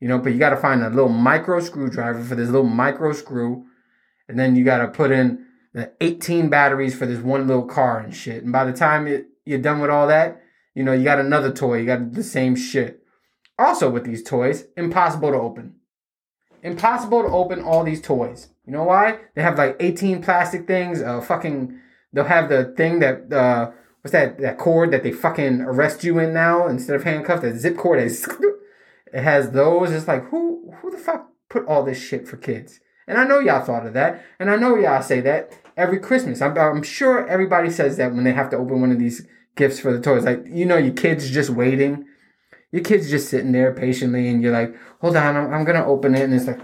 You 0.00 0.06
know, 0.06 0.18
but 0.18 0.32
you 0.32 0.38
got 0.38 0.50
to 0.50 0.56
find 0.56 0.82
a 0.82 0.90
little 0.90 1.08
micro 1.08 1.58
screwdriver 1.60 2.22
for 2.22 2.36
this 2.36 2.48
little 2.48 2.68
micro 2.68 3.12
screw, 3.12 3.66
and 4.28 4.38
then 4.38 4.54
you 4.54 4.64
got 4.64 4.78
to 4.78 4.88
put 4.88 5.10
in 5.10 5.44
the 5.74 5.92
18 6.00 6.48
batteries 6.48 6.96
for 6.96 7.04
this 7.04 7.18
one 7.18 7.46
little 7.48 7.66
car 7.66 7.98
and 7.98 8.14
shit. 8.14 8.44
And 8.44 8.52
by 8.52 8.64
the 8.64 8.72
time 8.72 9.06
it, 9.06 9.26
you're 9.44 9.58
done 9.58 9.80
with 9.80 9.90
all 9.90 10.06
that, 10.06 10.40
you 10.74 10.84
know, 10.84 10.92
you 10.92 11.02
got 11.02 11.18
another 11.18 11.52
toy. 11.52 11.78
You 11.78 11.86
got 11.86 12.12
the 12.12 12.22
same 12.22 12.54
shit. 12.54 13.02
Also, 13.58 13.90
with 13.90 14.04
these 14.04 14.22
toys, 14.22 14.66
impossible 14.76 15.30
to 15.32 15.36
open. 15.36 15.74
Impossible 16.62 17.22
to 17.22 17.28
open 17.28 17.62
all 17.62 17.82
these 17.82 18.00
toys. 18.00 18.48
You 18.64 18.72
know 18.72 18.84
why? 18.84 19.18
They 19.34 19.42
have 19.42 19.58
like 19.58 19.76
18 19.80 20.22
plastic 20.22 20.66
things. 20.66 21.02
Uh, 21.02 21.20
fucking, 21.20 21.78
they'll 22.12 22.24
have 22.24 22.48
the 22.48 22.72
thing 22.76 23.00
that, 23.00 23.32
uh, 23.32 23.72
what's 24.02 24.12
that, 24.12 24.38
that 24.38 24.58
cord 24.58 24.90
that 24.90 25.02
they 25.02 25.12
fucking 25.12 25.60
arrest 25.60 26.04
you 26.04 26.18
in 26.18 26.32
now 26.32 26.66
instead 26.66 26.96
of 26.96 27.04
handcuffed, 27.04 27.42
that 27.42 27.56
zip 27.56 27.76
cord. 27.76 28.00
That 28.00 28.58
it 29.12 29.22
has 29.22 29.50
those. 29.50 29.90
It's 29.90 30.08
like, 30.08 30.28
who, 30.28 30.72
who 30.80 30.90
the 30.90 30.98
fuck 30.98 31.30
put 31.48 31.66
all 31.66 31.84
this 31.84 32.02
shit 32.02 32.28
for 32.28 32.36
kids? 32.36 32.80
And 33.06 33.18
I 33.18 33.24
know 33.24 33.38
y'all 33.38 33.64
thought 33.64 33.86
of 33.86 33.94
that. 33.94 34.24
And 34.38 34.50
I 34.50 34.56
know 34.56 34.76
y'all 34.76 35.02
say 35.02 35.20
that 35.22 35.52
every 35.76 35.98
Christmas. 35.98 36.42
I'm, 36.42 36.56
I'm 36.58 36.82
sure 36.82 37.26
everybody 37.26 37.70
says 37.70 37.96
that 37.96 38.12
when 38.12 38.24
they 38.24 38.32
have 38.32 38.50
to 38.50 38.56
open 38.56 38.80
one 38.80 38.92
of 38.92 38.98
these 38.98 39.26
gifts 39.58 39.80
for 39.80 39.92
the 39.92 40.00
toys. 40.00 40.24
Like, 40.24 40.44
you 40.46 40.64
know, 40.64 40.76
your 40.76 40.94
kid's 40.94 41.30
just 41.30 41.50
waiting. 41.50 42.06
Your 42.70 42.82
kid's 42.82 43.10
just 43.10 43.30
sitting 43.30 43.52
there 43.52 43.72
patiently, 43.72 44.28
and 44.28 44.42
you're 44.42 44.52
like, 44.52 44.74
hold 45.00 45.16
on, 45.16 45.36
I'm, 45.36 45.54
I'm 45.54 45.64
to 45.64 45.84
open 45.84 46.14
it. 46.14 46.22
And 46.22 46.34
it's 46.34 46.46
like, 46.46 46.60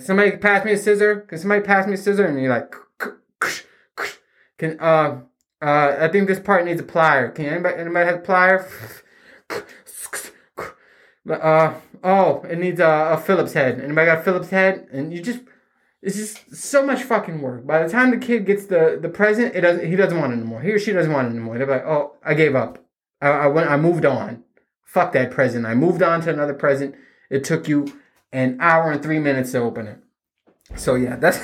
somebody 0.00 0.36
pass 0.38 0.64
me 0.64 0.72
a 0.72 0.78
scissor. 0.78 1.20
Can 1.20 1.38
somebody 1.38 1.62
pass 1.62 1.86
me 1.86 1.94
a 1.94 1.96
scissor? 1.96 2.26
And 2.26 2.40
you're 2.40 2.50
like, 2.50 2.74
can, 4.58 4.78
uh, 4.80 5.20
uh, 5.62 5.96
I 6.00 6.08
think 6.08 6.28
this 6.28 6.40
part 6.40 6.64
needs 6.64 6.80
a 6.80 6.84
plier. 6.84 7.34
Can 7.34 7.46
anybody, 7.46 7.78
anybody 7.78 8.06
have 8.06 8.16
a 8.16 8.26
plier? 8.26 8.68
Uh, 11.28 11.74
oh, 12.02 12.42
it 12.48 12.58
needs 12.58 12.80
a, 12.80 13.10
a 13.12 13.18
Phillips 13.18 13.52
head. 13.52 13.80
Anybody 13.80 14.06
got 14.06 14.18
a 14.18 14.22
Phillips 14.22 14.50
head? 14.50 14.88
And 14.92 15.12
you 15.12 15.22
just, 15.22 15.40
it's 16.02 16.16
just 16.16 16.54
so 16.54 16.84
much 16.84 17.02
fucking 17.02 17.40
work. 17.40 17.66
By 17.66 17.82
the 17.82 17.88
time 17.88 18.10
the 18.10 18.16
kid 18.16 18.46
gets 18.46 18.66
the, 18.66 18.98
the 19.00 19.08
present, 19.08 19.54
it 19.54 19.60
doesn't, 19.62 19.86
he 19.86 19.96
doesn't 19.96 20.18
want 20.18 20.32
it 20.32 20.36
anymore. 20.36 20.62
He 20.62 20.72
or 20.72 20.78
she 20.78 20.92
doesn't 20.92 21.12
want 21.12 21.28
it 21.28 21.30
anymore. 21.32 21.58
They're 21.58 21.66
like, 21.66 21.84
oh, 21.84 22.16
I 22.24 22.34
gave 22.34 22.54
up. 22.54 22.84
I, 23.20 23.28
I 23.28 23.46
went, 23.48 23.70
I 23.70 23.76
moved 23.76 24.04
on. 24.04 24.44
Fuck 24.84 25.12
that 25.12 25.30
present. 25.30 25.66
I 25.66 25.74
moved 25.74 26.02
on 26.02 26.20
to 26.22 26.30
another 26.30 26.54
present. 26.54 26.94
It 27.30 27.44
took 27.44 27.68
you 27.68 28.00
an 28.32 28.56
hour 28.60 28.90
and 28.90 29.02
three 29.02 29.18
minutes 29.18 29.52
to 29.52 29.58
open 29.58 29.86
it. 29.86 29.98
So 30.76 30.94
yeah, 30.94 31.16
that's, 31.16 31.38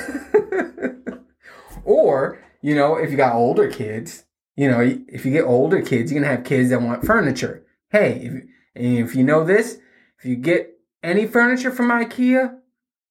or, 1.84 2.43
you 2.64 2.74
know, 2.74 2.96
if 2.96 3.10
you 3.10 3.18
got 3.18 3.34
older 3.34 3.70
kids, 3.70 4.24
you 4.56 4.70
know, 4.70 4.80
if 4.80 5.26
you 5.26 5.32
get 5.32 5.44
older 5.44 5.82
kids, 5.82 6.10
you're 6.10 6.22
gonna 6.22 6.34
have 6.34 6.46
kids 6.46 6.70
that 6.70 6.80
want 6.80 7.04
furniture. 7.04 7.62
Hey, 7.90 8.46
if, 8.74 9.04
if 9.10 9.14
you 9.14 9.22
know 9.22 9.44
this, 9.44 9.78
if 10.18 10.24
you 10.24 10.36
get 10.36 10.70
any 11.02 11.26
furniture 11.26 11.70
from 11.70 11.90
IKEA, 11.90 12.56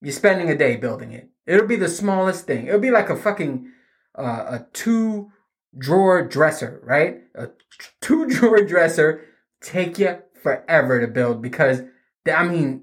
you're 0.00 0.12
spending 0.12 0.50
a 0.50 0.58
day 0.58 0.74
building 0.74 1.12
it. 1.12 1.30
It'll 1.46 1.68
be 1.68 1.76
the 1.76 1.86
smallest 1.86 2.48
thing. 2.48 2.66
It'll 2.66 2.80
be 2.80 2.90
like 2.90 3.10
a 3.10 3.16
fucking 3.16 3.70
uh, 4.18 4.44
a 4.58 4.66
two 4.72 5.30
drawer 5.78 6.26
dresser, 6.26 6.80
right? 6.82 7.18
A 7.36 7.50
two 8.00 8.26
drawer 8.26 8.60
dresser 8.66 9.24
take 9.62 10.00
you 10.00 10.18
forever 10.42 11.00
to 11.00 11.06
build 11.06 11.40
because 11.40 11.82
they, 12.24 12.32
I 12.32 12.48
mean 12.48 12.82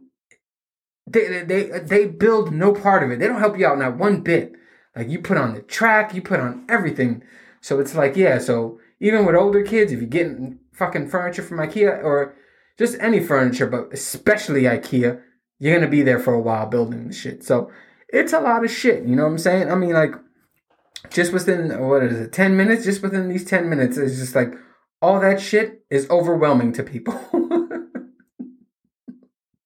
they 1.05 1.43
they 1.43 1.63
they 1.79 2.05
build 2.05 2.53
no 2.53 2.71
part 2.71 3.03
of 3.03 3.11
it. 3.11 3.19
They 3.19 3.27
don't 3.27 3.41
help 3.41 3.59
you 3.59 3.67
out 3.67 3.77
not 3.77 3.97
one 3.97 4.21
bit. 4.21 4.53
Like 4.95 5.09
you 5.09 5.19
put 5.19 5.37
on 5.37 5.53
the 5.53 5.61
track, 5.61 6.13
you 6.13 6.21
put 6.21 6.39
on 6.39 6.65
everything. 6.69 7.23
So 7.61 7.79
it's 7.79 7.95
like 7.95 8.15
yeah. 8.15 8.39
So 8.39 8.79
even 8.99 9.25
with 9.25 9.35
older 9.35 9.63
kids, 9.63 9.91
if 9.91 9.99
you're 9.99 10.09
getting 10.09 10.59
fucking 10.73 11.09
furniture 11.09 11.43
from 11.43 11.57
IKEA 11.57 12.03
or 12.03 12.35
just 12.77 12.97
any 12.99 13.19
furniture, 13.19 13.67
but 13.67 13.93
especially 13.93 14.63
IKEA, 14.63 15.21
you're 15.59 15.75
gonna 15.75 15.89
be 15.89 16.01
there 16.01 16.19
for 16.19 16.33
a 16.33 16.41
while 16.41 16.65
building 16.65 17.07
the 17.07 17.13
shit. 17.13 17.43
So 17.43 17.71
it's 18.09 18.33
a 18.33 18.39
lot 18.39 18.63
of 18.65 18.71
shit. 18.71 19.05
You 19.05 19.15
know 19.15 19.23
what 19.23 19.31
I'm 19.31 19.37
saying? 19.37 19.71
I 19.71 19.75
mean, 19.75 19.93
like 19.93 20.13
just 21.09 21.33
within 21.33 21.87
what 21.87 22.03
is 22.03 22.19
it, 22.19 22.33
ten 22.33 22.57
minutes? 22.57 22.85
Just 22.85 23.01
within 23.01 23.29
these 23.29 23.45
ten 23.45 23.69
minutes, 23.69 23.97
it's 23.97 24.17
just 24.17 24.35
like 24.35 24.53
all 25.01 25.19
that 25.19 25.41
shit 25.41 25.83
is 25.89 26.09
overwhelming 26.09 26.73
to 26.73 26.83
people. 26.83 27.13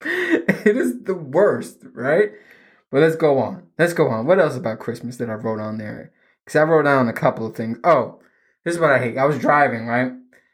it 0.01 0.77
is 0.77 1.03
the 1.03 1.15
worst, 1.15 1.79
right? 1.93 2.31
But 2.95 3.01
let's 3.01 3.17
go 3.17 3.39
on. 3.39 3.63
Let's 3.77 3.91
go 3.91 4.07
on. 4.07 4.25
What 4.25 4.39
else 4.39 4.55
about 4.55 4.79
Christmas 4.79 5.17
that 5.17 5.29
I 5.29 5.33
wrote 5.33 5.59
on 5.59 5.77
there? 5.77 6.13
Because 6.45 6.55
I 6.55 6.63
wrote 6.63 6.83
down 6.83 7.09
a 7.09 7.13
couple 7.13 7.45
of 7.45 7.53
things. 7.53 7.77
Oh, 7.83 8.21
this 8.63 8.75
is 8.75 8.79
what 8.79 8.89
I 8.89 8.99
hate. 8.99 9.17
I 9.17 9.25
was 9.25 9.37
driving, 9.37 9.85
right? 9.85 10.13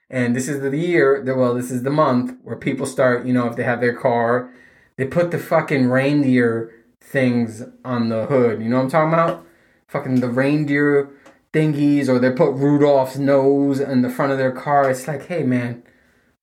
And 0.10 0.36
this 0.36 0.48
is 0.48 0.60
the 0.60 0.76
year, 0.76 1.22
that, 1.24 1.38
well, 1.38 1.54
this 1.54 1.70
is 1.70 1.84
the 1.84 1.92
month 1.92 2.34
where 2.42 2.56
people 2.56 2.88
start, 2.88 3.28
you 3.28 3.32
know, 3.32 3.46
if 3.46 3.58
they 3.58 3.64
have 3.64 3.80
their 3.80 3.94
car, 3.94 4.52
they 4.98 5.06
put 5.06 5.30
the 5.30 5.38
fucking 5.38 5.86
reindeer 5.86 6.74
things 7.00 7.62
on 7.86 8.10
the 8.10 8.26
hood. 8.26 8.60
You 8.60 8.70
know 8.70 8.78
what 8.78 8.86
I'm 8.86 8.90
talking 8.90 9.14
about? 9.14 9.46
Fucking 9.90 10.22
the 10.22 10.30
reindeer 10.30 11.12
thingies, 11.54 12.10
or 12.10 12.18
they 12.18 12.32
put 12.32 12.54
Rudolph's 12.54 13.20
nose 13.20 13.80
in 13.80 14.02
the 14.02 14.10
front 14.10 14.32
of 14.32 14.40
their 14.40 14.52
car. 14.52 14.90
It's 14.90 15.08
like, 15.08 15.28
hey, 15.28 15.44
man, 15.44 15.84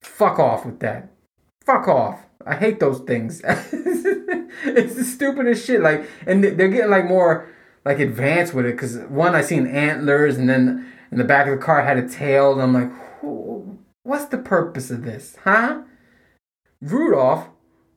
fuck 0.01 0.39
off 0.39 0.65
with 0.65 0.79
that. 0.79 1.11
Fuck 1.67 1.89
off. 1.89 2.21
I 2.49 2.57
hate 2.57 2.81
those 2.81 3.01
things. 3.01 3.43
it's 3.45 4.95
the 4.95 5.05
stupidest 5.05 5.67
shit. 5.67 5.83
Like, 5.83 6.09
and 6.27 6.43
they're 6.43 6.69
getting 6.69 6.91
like 6.91 7.05
more 7.05 7.49
like 7.85 8.01
advanced 8.01 8.55
with 8.55 8.67
it. 8.67 8.79
Cause 8.79 8.99
one, 9.09 9.35
I 9.35 9.43
seen 9.43 9.67
antlers, 9.67 10.37
and 10.37 10.49
then 10.49 10.91
in 11.13 11.19
the 11.19 11.25
back 11.25 11.47
of 11.47 11.59
the 11.59 11.65
car 11.65 11.83
had 11.83 11.99
a 11.99 12.09
tail, 12.09 12.53
and 12.53 12.63
I'm 12.63 12.75
like, 12.75 12.91
what's 14.03 14.27
the 14.27 14.39
purpose 14.39 14.91
of 14.91 15.05
this, 15.05 15.37
huh? 15.45 15.83
Rudolph 16.81 17.49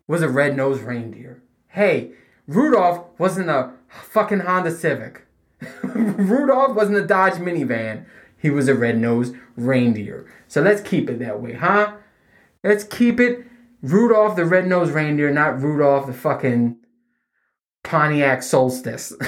was 0.08 0.22
a 0.22 0.30
red-nosed 0.30 0.82
reindeer. 0.82 1.42
Hey, 1.70 2.12
Rudolph 2.48 3.06
wasn't 3.18 3.50
a 3.50 3.72
fucking 3.88 4.42
Honda 4.42 4.72
Civic. 4.72 5.26
Rudolph 5.84 6.76
wasn't 6.76 6.98
a 6.98 7.06
Dodge 7.06 7.34
minivan. 7.36 8.06
He 8.38 8.50
was 8.50 8.68
a 8.68 8.76
red-nosed 8.76 9.36
reindeer. 9.56 10.30
So 10.48 10.62
let's 10.62 10.82
keep 10.82 11.10
it 11.10 11.20
that 11.20 11.42
way, 11.42 11.54
huh? 11.54 11.94
Let's 12.64 12.84
keep 12.84 13.20
it 13.20 13.46
Rudolph 13.82 14.36
the 14.36 14.46
red-nosed 14.46 14.94
reindeer, 14.94 15.32
not 15.32 15.62
Rudolph 15.62 16.08
the 16.08 16.14
fucking 16.14 16.78
Pontiac 17.84 18.44
Solstice. 18.44 19.14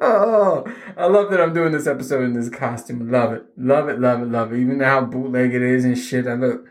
oh, 0.00 0.64
I 0.96 1.06
love 1.06 1.30
that 1.30 1.40
I'm 1.40 1.54
doing 1.54 1.72
this 1.72 1.86
episode 1.86 2.24
in 2.24 2.34
this 2.34 2.48
costume. 2.48 3.10
Love 3.10 3.32
it. 3.32 3.46
Love 3.56 3.88
it, 3.88 4.00
love 4.00 4.22
it, 4.22 4.26
love 4.26 4.52
it. 4.52 4.60
Even 4.60 4.80
how 4.80 5.02
bootleg 5.02 5.54
it 5.54 5.62
is 5.62 5.84
and 5.84 5.96
shit. 5.96 6.26
I 6.26 6.34
look, 6.34 6.66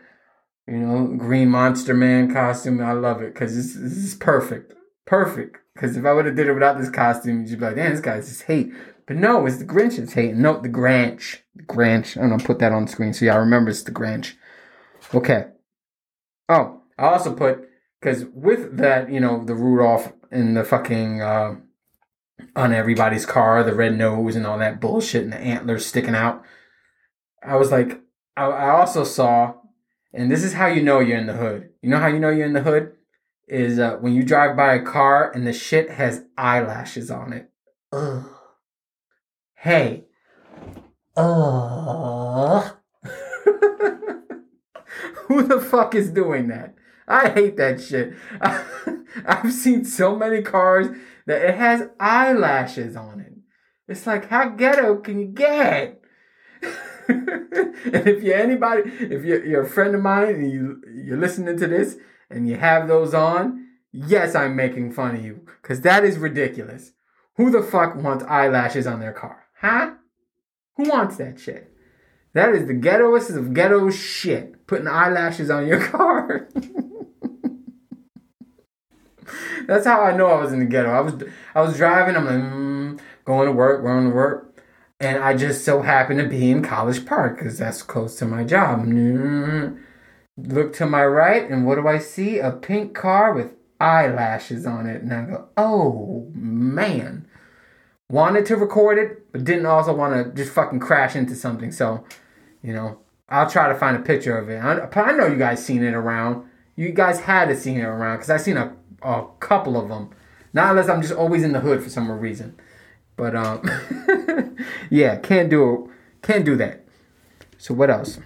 you 0.66 0.78
know, 0.78 1.16
Green 1.16 1.48
Monster 1.48 1.94
Man 1.94 2.32
costume. 2.32 2.82
I 2.82 2.92
love 2.92 3.22
it 3.22 3.32
because 3.32 3.56
this, 3.56 3.74
this 3.74 3.96
is 3.96 4.14
perfect. 4.14 4.74
Perfect. 5.06 5.56
Because 5.74 5.96
if 5.96 6.04
I 6.04 6.12
would 6.12 6.26
have 6.26 6.36
did 6.36 6.48
it 6.48 6.54
without 6.54 6.78
this 6.78 6.90
costume, 6.90 7.46
you'd 7.46 7.58
be 7.58 7.64
like, 7.64 7.76
damn, 7.76 7.92
this 7.92 8.00
guy's 8.00 8.28
just 8.28 8.42
hate. 8.42 8.72
But 9.08 9.16
no, 9.16 9.46
it's 9.46 9.56
the 9.56 9.64
Grinch 9.64 9.96
that's 9.96 10.12
hating. 10.12 10.42
No, 10.42 10.60
the 10.60 10.68
Grinch. 10.68 11.38
The 11.56 11.62
Grinch. 11.62 12.20
I'm 12.20 12.28
going 12.28 12.38
to 12.38 12.46
put 12.46 12.58
that 12.58 12.72
on 12.72 12.86
screen 12.86 13.14
so 13.14 13.24
y'all 13.24 13.40
remember 13.40 13.70
it's 13.70 13.82
the 13.82 13.90
Grinch. 13.90 14.34
Okay. 15.14 15.46
Oh, 16.50 16.82
I 16.98 17.06
also 17.06 17.32
put, 17.34 17.66
because 17.98 18.26
with 18.26 18.76
that, 18.76 19.10
you 19.10 19.18
know, 19.18 19.42
the 19.42 19.54
Rudolph 19.54 20.12
and 20.30 20.54
the 20.54 20.62
fucking, 20.62 21.22
uh, 21.22 21.56
on 22.54 22.74
everybody's 22.74 23.24
car, 23.24 23.64
the 23.64 23.74
red 23.74 23.96
nose 23.96 24.36
and 24.36 24.46
all 24.46 24.58
that 24.58 24.80
bullshit 24.80 25.24
and 25.24 25.32
the 25.32 25.38
antlers 25.38 25.86
sticking 25.86 26.14
out. 26.14 26.44
I 27.42 27.56
was 27.56 27.72
like, 27.72 28.02
I, 28.36 28.44
I 28.44 28.68
also 28.70 29.04
saw, 29.04 29.54
and 30.12 30.30
this 30.30 30.44
is 30.44 30.52
how 30.52 30.66
you 30.66 30.82
know 30.82 31.00
you're 31.00 31.18
in 31.18 31.26
the 31.26 31.32
hood. 31.32 31.70
You 31.80 31.88
know 31.88 31.98
how 31.98 32.08
you 32.08 32.18
know 32.18 32.30
you're 32.30 32.46
in 32.46 32.52
the 32.52 32.62
hood? 32.62 32.92
Is 33.46 33.78
uh, 33.78 33.96
when 33.96 34.12
you 34.12 34.22
drive 34.22 34.54
by 34.54 34.74
a 34.74 34.82
car 34.82 35.32
and 35.32 35.46
the 35.46 35.54
shit 35.54 35.92
has 35.92 36.24
eyelashes 36.36 37.10
on 37.10 37.32
it. 37.32 37.50
Ugh. 37.92 38.34
Hey. 39.60 40.04
Uh. 41.16 42.60
Ugh. 42.60 42.76
Who 45.26 45.42
the 45.42 45.60
fuck 45.60 45.96
is 45.96 46.10
doing 46.10 46.46
that? 46.46 46.76
I 47.08 47.30
hate 47.30 47.56
that 47.56 47.80
shit. 47.80 48.14
I've 49.26 49.52
seen 49.52 49.84
so 49.84 50.14
many 50.14 50.42
cars 50.42 50.86
that 51.26 51.42
it 51.42 51.56
has 51.56 51.88
eyelashes 51.98 52.94
on 52.94 53.18
it. 53.20 53.32
It's 53.88 54.06
like, 54.06 54.28
how 54.28 54.50
ghetto 54.50 54.98
can 54.98 55.18
you 55.18 55.26
get? 55.26 56.02
and 57.08 58.06
if 58.06 58.22
you're 58.22 58.36
anybody, 58.36 58.82
if 59.00 59.24
you're, 59.24 59.44
you're 59.44 59.62
a 59.62 59.68
friend 59.68 59.94
of 59.94 60.02
mine 60.02 60.36
and 60.36 60.52
you, 60.52 60.80
you're 60.94 61.18
listening 61.18 61.56
to 61.56 61.66
this 61.66 61.96
and 62.30 62.48
you 62.48 62.56
have 62.56 62.86
those 62.86 63.12
on, 63.12 63.66
yes, 63.90 64.36
I'm 64.36 64.54
making 64.54 64.92
fun 64.92 65.16
of 65.16 65.24
you 65.24 65.46
because 65.62 65.80
that 65.80 66.04
is 66.04 66.16
ridiculous. 66.16 66.92
Who 67.36 67.50
the 67.50 67.62
fuck 67.62 67.96
wants 67.96 68.24
eyelashes 68.24 68.86
on 68.86 69.00
their 69.00 69.12
car? 69.12 69.47
Huh? 69.60 69.92
Who 70.76 70.88
wants 70.88 71.16
that 71.16 71.40
shit? 71.40 71.72
That 72.34 72.54
is 72.54 72.66
the 72.66 72.74
ghettoest 72.74 73.36
of 73.36 73.54
ghetto 73.54 73.90
shit. 73.90 74.66
Putting 74.66 74.86
eyelashes 74.86 75.50
on 75.50 75.66
your 75.66 75.80
car. 75.88 76.48
That's 79.66 79.86
how 79.86 80.02
I 80.02 80.16
know 80.16 80.26
I 80.26 80.40
was 80.40 80.52
in 80.52 80.60
the 80.60 80.64
ghetto. 80.64 80.90
I 80.90 81.00
was 81.00 81.14
I 81.54 81.60
was 81.60 81.76
driving. 81.76 82.16
I'm 82.16 82.24
like 82.24 82.34
mm, 82.36 83.00
going 83.24 83.46
to 83.46 83.52
work, 83.52 83.82
going 83.82 84.08
to 84.08 84.14
work, 84.14 84.62
and 84.98 85.22
I 85.22 85.36
just 85.36 85.64
so 85.64 85.82
happened 85.82 86.20
to 86.20 86.28
be 86.28 86.50
in 86.50 86.62
College 86.62 87.04
Park 87.04 87.38
because 87.38 87.58
that's 87.58 87.82
close 87.82 88.16
to 88.16 88.24
my 88.24 88.44
job. 88.44 88.86
Mm, 88.86 89.78
look 90.38 90.72
to 90.74 90.86
my 90.86 91.04
right, 91.04 91.48
and 91.50 91.66
what 91.66 91.74
do 91.74 91.86
I 91.86 91.98
see? 91.98 92.38
A 92.38 92.50
pink 92.52 92.94
car 92.94 93.34
with 93.34 93.56
eyelashes 93.78 94.64
on 94.64 94.86
it, 94.86 95.02
and 95.02 95.12
I 95.12 95.24
go, 95.24 95.48
"Oh 95.58 96.30
man." 96.32 97.27
Wanted 98.10 98.46
to 98.46 98.56
record 98.56 98.98
it, 98.98 99.30
but 99.32 99.44
didn't 99.44 99.66
also 99.66 99.94
want 99.94 100.14
to 100.14 100.32
just 100.34 100.54
fucking 100.54 100.80
crash 100.80 101.14
into 101.14 101.34
something. 101.34 101.70
So, 101.70 102.04
you 102.62 102.72
know, 102.72 102.98
I'll 103.28 103.50
try 103.50 103.68
to 103.68 103.74
find 103.74 103.96
a 103.96 104.00
picture 104.00 104.38
of 104.38 104.48
it. 104.48 104.58
I, 104.58 104.88
I 105.00 105.12
know 105.12 105.26
you 105.26 105.36
guys 105.36 105.64
seen 105.64 105.84
it 105.84 105.92
around. 105.92 106.48
You 106.74 106.90
guys 106.92 107.20
had 107.20 107.48
to 107.48 107.56
seen 107.56 107.76
it 107.78 107.82
around 107.82 108.16
because 108.16 108.30
I 108.30 108.38
seen 108.38 108.56
a 108.56 108.74
a 109.02 109.26
couple 109.40 109.80
of 109.80 109.88
them. 109.88 110.10
Not 110.52 110.70
unless 110.70 110.88
I'm 110.88 111.02
just 111.02 111.14
always 111.14 111.42
in 111.42 111.52
the 111.52 111.60
hood 111.60 111.82
for 111.82 111.90
some 111.90 112.10
reason. 112.10 112.58
But 113.16 113.34
um, 113.36 113.62
yeah, 114.90 115.16
can't 115.16 115.50
do 115.50 115.90
can't 116.22 116.44
do 116.44 116.56
that. 116.56 116.84
So 117.58 117.74
what 117.74 117.90
else? 117.90 118.18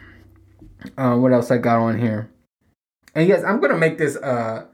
Uh, 0.97 1.17
what 1.17 1.33
else 1.33 1.51
I 1.51 1.59
got 1.59 1.79
on 1.79 1.99
here? 1.99 2.31
And 3.15 3.29
yes, 3.29 3.45
I'm 3.45 3.61
gonna 3.61 3.79
make 3.79 3.99
this 3.99 4.17
uh 4.17 4.67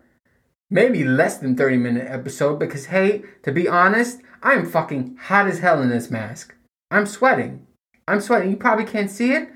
maybe 0.71 1.05
less 1.05 1.39
than 1.39 1.57
30 1.57 1.77
minute 1.77 2.07
episode 2.09 2.59
because 2.59 2.87
hey, 2.87 3.23
to 3.43 3.53
be 3.53 3.69
honest, 3.69 4.21
I 4.43 4.53
am 4.53 4.69
fucking 4.69 5.17
hot 5.21 5.47
as 5.47 5.61
hell 5.61 5.83
in 5.83 5.89
this 5.89 6.11
mask. 6.11 6.55
I'm 6.91 7.07
sweating. 7.07 7.67
I'm 8.07 8.21
sweating. 8.21 8.51
You 8.51 8.57
probably 8.57 8.85
can't 8.85 9.11
see 9.11 9.33
it, 9.33 9.49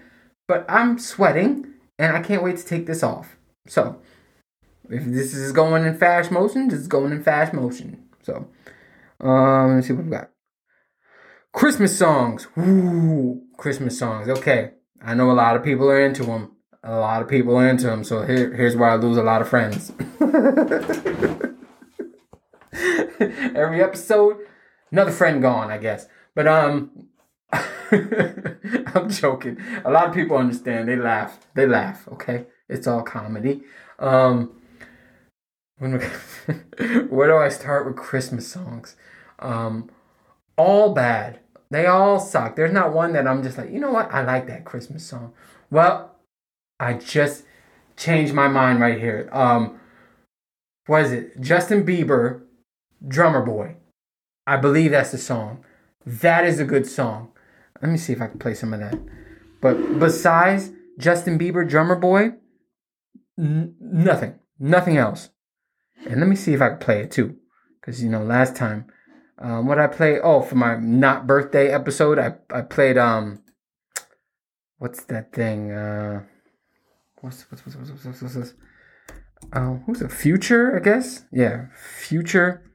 but 0.49 0.65
I'm 0.69 0.99
sweating 0.99 1.67
and 1.99 2.17
I 2.17 2.21
can't 2.21 2.43
wait 2.43 2.57
to 2.59 2.65
take 2.65 2.87
this 2.87 3.03
off. 3.03 3.37
So 3.67 4.01
if 4.91 5.05
this 5.05 5.35
is 5.35 5.53
going 5.53 5.85
in 5.85 5.97
fast 5.97 6.31
motion, 6.31 6.69
this 6.69 6.81
is 6.81 6.89
going 6.89 7.13
in 7.13 7.23
fast 7.23 7.53
motion. 7.53 8.05
So, 8.23 8.49
um, 9.21 9.77
let's 9.77 9.87
see 9.87 9.93
what 9.93 10.05
we 10.05 10.11
got. 10.11 10.31
Christmas 11.53 11.97
songs. 11.97 12.47
Ooh, 12.59 13.43
Christmas 13.57 13.99
songs. 13.99 14.29
Okay, 14.29 14.73
I 15.01 15.15
know 15.15 15.31
a 15.31 15.33
lot 15.33 15.57
of 15.57 15.65
people 15.65 15.89
are 15.89 16.01
into 16.01 16.25
them. 16.25 16.52
A 16.85 16.97
lot 16.97 17.23
of 17.23 17.29
people 17.29 17.61
into 17.61 17.87
them. 17.87 18.03
So 18.03 18.23
here, 18.23 18.53
here's 18.55 18.75
where 18.75 18.91
I 18.91 18.97
lose 18.97 19.17
a 19.17 19.23
lot 19.23 19.41
of 19.41 19.49
friends. 19.49 19.93
Every 23.55 23.83
episode, 23.83 24.39
another 24.91 25.13
friend 25.13 25.41
gone, 25.41 25.71
I 25.71 25.79
guess. 25.79 26.09
But 26.35 26.49
um, 26.49 27.09
I'm 27.53 29.11
joking. 29.11 29.59
A 29.85 29.91
lot 29.91 30.09
of 30.09 30.15
people 30.15 30.37
understand. 30.37 30.89
They 30.89 30.97
laugh. 30.97 31.39
They 31.55 31.67
laugh. 31.67 32.09
Okay, 32.09 32.47
it's 32.69 32.87
all 32.87 33.03
comedy. 33.03 33.63
Um, 33.99 34.51
when 35.79 36.01
where 37.11 37.29
do 37.29 37.37
I 37.37 37.49
start 37.49 37.87
with 37.87 37.97
Christmas 37.97 38.51
songs? 38.51 38.97
Um, 39.39 39.91
all 40.57 40.95
bad. 40.95 41.41
They 41.71 41.87
all 41.87 42.21
suck. 42.21 42.57
There's 42.57 42.73
not 42.73 42.93
one 42.93 43.13
that 43.15 43.27
I'm 43.27 43.43
just 43.43 43.59
like, 43.59 43.71
you 43.71 43.81
know 43.81 43.91
what? 43.91 44.13
I 44.13 44.23
like 44.23 44.47
that 44.47 44.65
Christmas 44.65 45.05
song. 45.05 45.33
Well, 45.71 46.12
I 46.83 46.95
just 46.95 47.45
changed 47.97 48.35
my 48.35 48.49
mind 48.49 48.81
right 48.81 48.99
here. 48.99 49.29
Um, 49.31 49.79
what 50.87 51.05
is 51.05 51.13
it? 51.13 51.41
Justin 51.41 51.87
Bieber, 51.87 52.43
Drummer 53.07 53.43
Boy. 53.43 53.77
I 54.49 54.57
believe 54.57 54.91
that's 54.91 55.13
the 55.13 55.19
song. 55.19 55.65
That 56.05 56.45
is 56.45 56.59
a 56.59 56.65
good 56.65 56.87
song. 56.87 57.31
Let 57.81 57.93
me 57.93 57.99
see 57.99 58.13
if 58.13 58.21
I 58.21 58.27
can 58.27 58.41
play 58.41 58.55
some 58.55 58.75
of 58.75 58.81
that. 58.81 58.99
But 59.61 60.01
besides 60.01 60.73
Justin 60.99 61.39
Bieber, 61.39 61.69
Drummer 61.69 61.95
Boy, 61.95 62.33
n- 63.39 63.77
nothing. 63.81 64.41
Nothing 64.59 64.97
else. 64.97 65.31
And 66.05 66.19
let 66.19 66.29
me 66.29 66.35
see 66.35 66.53
if 66.53 66.61
I 66.61 66.71
can 66.71 66.79
play 66.79 67.03
it 67.03 67.13
too. 67.13 67.37
Because, 67.81 68.03
you 68.03 68.11
know, 68.11 68.25
last 68.25 68.57
time, 68.57 68.87
um, 69.39 69.67
what 69.67 69.79
I 69.79 69.87
play? 69.87 70.19
Oh, 70.21 70.43
for 70.43 70.57
my 70.57 70.77
not 70.77 71.29
birthday 71.29 71.73
episode, 71.73 72.19
I, 72.19 72.35
I 72.51 72.63
played, 72.63 72.99
um, 72.99 73.41
what's 74.79 75.05
that 75.05 75.33
thing? 75.33 75.71
Uh, 75.71 76.25
what's, 77.23 77.51
what's, 77.51 77.65
what's, 77.65 77.77
what's, 77.77 77.91
what's, 77.91 78.23
what's, 78.23 78.35
what's, 78.37 78.55
uh, 79.53 79.75
who's 79.87 80.01
the 80.01 80.09
Future, 80.09 80.77
I 80.77 80.81
guess? 80.81 81.25
Yeah, 81.33 81.67
Future. 81.75 82.71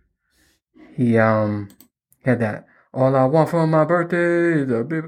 He, 0.95 1.17
um, 1.17 1.69
had 2.27 2.39
that. 2.39 2.65
All 2.93 3.15
I 3.15 3.25
want 3.25 3.49
for 3.49 3.65
my 3.65 3.85
birthday 3.85 4.61
is 4.61 4.71
a 4.71 4.83
big. 4.83 5.05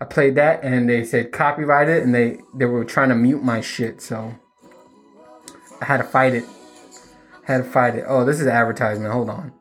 I 0.00 0.04
played 0.04 0.34
that 0.34 0.64
and 0.64 0.88
they 0.88 1.04
said 1.04 1.30
copyrighted 1.30 2.02
and 2.02 2.14
they, 2.14 2.38
they 2.56 2.64
were 2.64 2.84
trying 2.84 3.10
to 3.10 3.14
mute 3.14 3.42
my 3.42 3.60
shit, 3.60 4.00
so 4.00 4.34
I 5.80 5.84
had 5.84 5.98
to 5.98 6.04
fight 6.04 6.34
it. 6.34 6.44
Had 7.44 7.58
to 7.58 7.64
fight 7.64 7.96
it. 7.96 8.04
Oh, 8.08 8.24
this 8.24 8.40
is 8.40 8.46
advertisement. 8.46 9.12
Hold 9.12 9.30
on. 9.30 9.52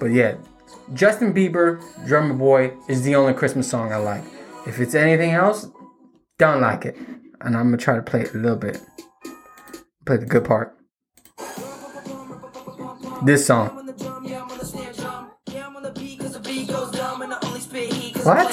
But 0.00 0.06
yeah, 0.06 0.36
Justin 0.94 1.32
Bieber, 1.32 1.80
Drummer 2.06 2.34
Boy 2.34 2.72
is 2.88 3.02
the 3.02 3.14
only 3.14 3.34
Christmas 3.34 3.70
song 3.70 3.92
I 3.92 3.96
like. 3.96 4.24
If 4.66 4.80
it's 4.80 4.94
anything 4.94 5.30
else, 5.30 5.68
don't 6.38 6.60
like 6.60 6.84
it. 6.84 6.96
And 7.44 7.56
I'm 7.56 7.64
gonna 7.64 7.76
try 7.76 7.96
to 7.96 8.02
play 8.02 8.22
it 8.22 8.34
a 8.34 8.38
little 8.38 8.56
bit. 8.56 8.80
Play 10.06 10.16
the 10.16 10.26
good 10.26 10.44
part. 10.44 10.76
This 13.24 13.46
song. 13.46 13.68
What? 18.24 18.48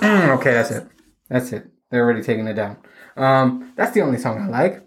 Mm, 0.00 0.36
okay, 0.38 0.52
that's 0.52 0.70
it. 0.70 0.86
That's 1.28 1.52
it. 1.52 1.68
They're 1.90 2.02
already 2.02 2.22
taking 2.22 2.46
it 2.46 2.54
down. 2.54 2.78
Um, 3.16 3.72
that's 3.76 3.92
the 3.92 4.02
only 4.02 4.18
song 4.18 4.40
I 4.42 4.48
like. 4.48 4.82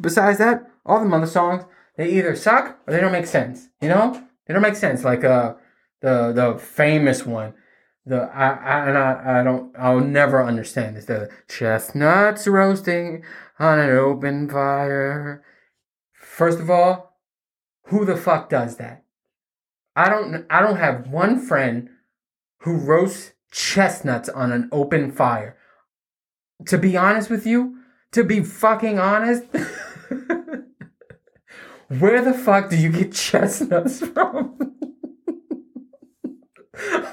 Besides 0.00 0.38
that, 0.38 0.70
all 0.86 1.06
the 1.06 1.14
other 1.14 1.26
songs 1.26 1.64
they 1.96 2.08
either 2.10 2.34
suck 2.34 2.78
or 2.86 2.92
they 2.92 3.00
don't 3.00 3.12
make 3.12 3.26
sense. 3.26 3.68
You 3.80 3.88
know, 3.88 4.22
they 4.46 4.54
don't 4.54 4.62
make 4.62 4.76
sense. 4.76 5.04
Like 5.04 5.24
uh, 5.24 5.54
the 6.00 6.32
the 6.32 6.58
famous 6.58 7.26
one, 7.26 7.54
the 8.04 8.22
I 8.34 8.48
I 8.48 8.88
and 8.88 8.98
I, 8.98 9.40
I 9.40 9.42
don't 9.42 9.74
I'll 9.78 10.00
never 10.00 10.44
understand 10.44 10.96
this. 10.96 11.04
The 11.06 11.30
chestnuts 11.48 12.46
roasting 12.46 13.24
on 13.58 13.78
an 13.78 13.90
open 13.90 14.48
fire. 14.48 15.44
First 16.12 16.60
of 16.60 16.70
all, 16.70 17.18
who 17.86 18.04
the 18.04 18.16
fuck 18.16 18.48
does 18.48 18.76
that? 18.76 19.04
I 19.94 20.08
don't 20.08 20.46
I 20.50 20.60
don't 20.60 20.78
have 20.78 21.08
one 21.08 21.38
friend 21.40 21.90
who 22.60 22.76
roasts 22.76 23.32
chestnuts 23.50 24.28
on 24.28 24.52
an 24.52 24.68
open 24.72 25.12
fire. 25.12 25.56
To 26.66 26.78
be 26.78 26.96
honest 26.96 27.28
with 27.28 27.46
you, 27.46 27.78
to 28.12 28.24
be 28.24 28.40
fucking 28.42 28.98
honest, 28.98 29.44
where 31.98 32.22
the 32.22 32.34
fuck 32.34 32.70
do 32.70 32.76
you 32.76 32.90
get 32.90 33.12
chestnuts 33.14 34.00
from? 34.00 34.58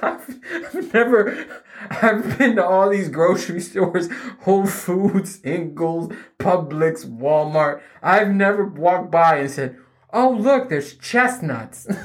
I've, 0.01 0.93
never, 0.93 1.45
I've 1.89 2.37
been 2.37 2.55
to 2.55 2.65
all 2.65 2.89
these 2.89 3.09
grocery 3.09 3.61
stores, 3.61 4.09
Whole 4.41 4.65
Foods, 4.65 5.39
Ingles, 5.43 6.13
Publix, 6.37 7.05
Walmart. 7.05 7.81
I've 8.01 8.29
never 8.29 8.65
walked 8.65 9.11
by 9.11 9.37
and 9.37 9.51
said, 9.51 9.77
oh, 10.11 10.31
look, 10.31 10.69
there's 10.69 10.95
chestnuts. 10.95 11.87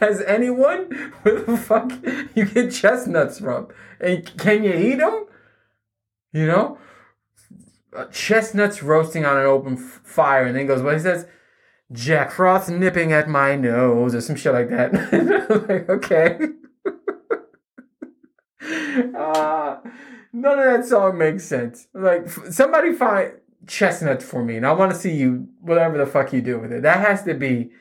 Has 0.00 0.20
anyone? 0.22 0.90
Where 1.22 1.42
the 1.42 1.56
fuck 1.56 1.92
you 2.34 2.44
get 2.46 2.72
chestnuts 2.72 3.38
from? 3.38 3.68
And 4.00 4.36
can 4.36 4.64
you 4.64 4.72
eat 4.72 4.96
them? 4.96 5.26
You 6.32 6.46
know? 6.46 6.78
Uh, 7.94 8.06
chestnuts 8.06 8.82
roasting 8.82 9.24
on 9.24 9.36
an 9.36 9.46
open 9.46 9.76
fire, 9.76 10.46
and 10.46 10.56
then 10.56 10.66
goes, 10.66 10.82
what 10.82 10.94
he 10.94 11.00
says? 11.00 11.26
Jack 11.92 12.30
Frost 12.30 12.70
nipping 12.70 13.12
at 13.12 13.28
my 13.28 13.56
nose, 13.56 14.14
or 14.14 14.20
some 14.20 14.36
shit 14.36 14.52
like 14.52 14.70
that. 14.70 14.92
like, 15.68 15.88
okay. 15.88 16.38
uh, 19.16 19.76
none 20.32 20.58
of 20.58 20.64
that 20.64 20.84
song 20.86 21.18
makes 21.18 21.44
sense. 21.44 21.88
Like, 21.94 22.28
somebody 22.28 22.92
find 22.94 23.32
chestnuts 23.66 24.24
for 24.24 24.44
me, 24.44 24.56
and 24.56 24.66
I 24.66 24.72
want 24.72 24.92
to 24.92 24.98
see 24.98 25.12
you, 25.12 25.48
whatever 25.60 25.98
the 25.98 26.06
fuck 26.06 26.32
you 26.32 26.40
do 26.40 26.58
with 26.58 26.72
it. 26.72 26.82
That 26.82 27.00
has 27.00 27.22
to 27.24 27.34
be 27.34 27.72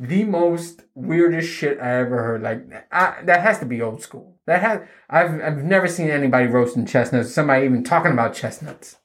the 0.00 0.24
most 0.24 0.84
weirdest 0.94 1.48
shit 1.48 1.78
I 1.78 1.98
ever 1.98 2.22
heard. 2.22 2.42
Like 2.42 2.86
I, 2.90 3.20
that 3.24 3.42
has 3.42 3.58
to 3.58 3.66
be 3.66 3.82
old 3.82 4.02
school. 4.02 4.38
That 4.46 4.62
has 4.62 4.80
I've 5.10 5.40
I've 5.42 5.62
never 5.62 5.88
seen 5.88 6.08
anybody 6.08 6.46
roasting 6.46 6.86
chestnuts. 6.86 7.34
Somebody 7.34 7.66
even 7.66 7.84
talking 7.84 8.12
about 8.12 8.34
chestnuts. 8.34 8.96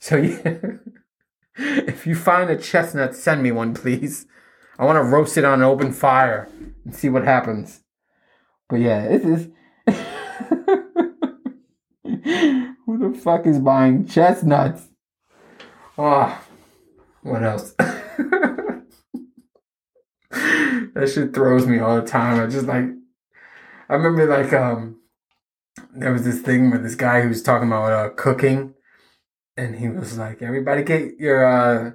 So 0.00 0.16
yeah, 0.16 0.56
if 1.58 2.06
you 2.06 2.14
find 2.14 2.50
a 2.50 2.56
chestnut, 2.56 3.14
send 3.14 3.42
me 3.42 3.52
one, 3.52 3.74
please. 3.74 4.26
I 4.78 4.84
want 4.84 4.96
to 4.96 5.02
roast 5.02 5.36
it 5.36 5.44
on 5.44 5.60
an 5.60 5.64
open 5.64 5.92
fire 5.92 6.48
and 6.84 6.94
see 6.94 7.08
what 7.08 7.24
happens. 7.24 7.80
But 8.68 8.76
yeah, 8.76 9.02
it 9.02 9.24
is. 9.24 9.48
Who 12.86 12.98
the 12.98 13.18
fuck 13.18 13.46
is 13.46 13.58
buying 13.58 14.06
chestnuts? 14.06 14.88
Oh, 15.96 16.40
what 17.22 17.42
else? 17.42 17.72
that 20.30 21.10
shit 21.12 21.34
throws 21.34 21.66
me 21.66 21.80
all 21.80 22.00
the 22.00 22.06
time. 22.06 22.40
I 22.40 22.46
just 22.46 22.66
like, 22.66 22.84
I 23.88 23.94
remember 23.94 24.26
like 24.26 24.52
um, 24.52 25.00
there 25.94 26.12
was 26.12 26.24
this 26.24 26.40
thing 26.40 26.70
with 26.70 26.82
this 26.82 26.94
guy 26.94 27.22
who 27.22 27.28
was 27.28 27.42
talking 27.42 27.68
about 27.68 27.92
uh, 27.92 28.10
cooking, 28.10 28.74
and 29.58 29.74
he 29.76 29.88
was 29.88 30.16
like, 30.16 30.40
"Everybody 30.40 30.82
get 30.84 31.18
your 31.18 31.44
uh, 31.44 31.90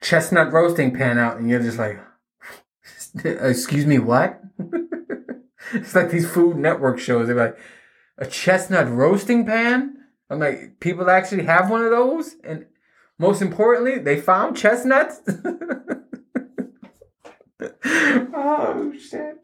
chestnut 0.00 0.52
roasting 0.52 0.94
pan 0.94 1.18
out," 1.18 1.36
and 1.36 1.50
you're 1.50 1.60
just 1.60 1.78
like, 1.78 1.98
"Excuse 3.24 3.84
me, 3.84 3.98
what?" 3.98 4.40
it's 5.72 5.94
like 5.96 6.10
these 6.10 6.30
Food 6.30 6.56
Network 6.56 7.00
shows. 7.00 7.26
They're 7.26 7.36
like, 7.36 7.58
"A 8.18 8.26
chestnut 8.26 8.88
roasting 8.88 9.44
pan." 9.44 9.96
I'm 10.30 10.38
like, 10.38 10.78
people 10.78 11.10
actually 11.10 11.44
have 11.44 11.70
one 11.70 11.82
of 11.82 11.90
those, 11.90 12.36
and 12.44 12.66
most 13.18 13.42
importantly, 13.42 13.98
they 13.98 14.20
found 14.20 14.56
chestnuts. 14.56 15.20
oh 18.32 18.92
shit! 18.96 19.42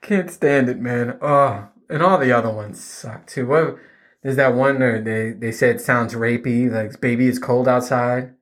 Can't 0.00 0.30
stand 0.30 0.70
it, 0.70 0.78
man. 0.80 1.18
Oh, 1.20 1.68
and 1.90 2.02
all 2.02 2.16
the 2.16 2.32
other 2.32 2.50
ones 2.50 2.82
suck 2.82 3.26
too. 3.26 3.46
What? 3.46 3.76
There's 4.22 4.36
that 4.36 4.54
one 4.54 4.78
where 4.78 5.00
they 5.00 5.32
they 5.32 5.52
said 5.52 5.80
sounds 5.80 6.14
rapey, 6.14 6.70
like 6.70 7.00
"Baby, 7.00 7.28
it's 7.28 7.38
cold 7.38 7.68
outside." 7.68 8.34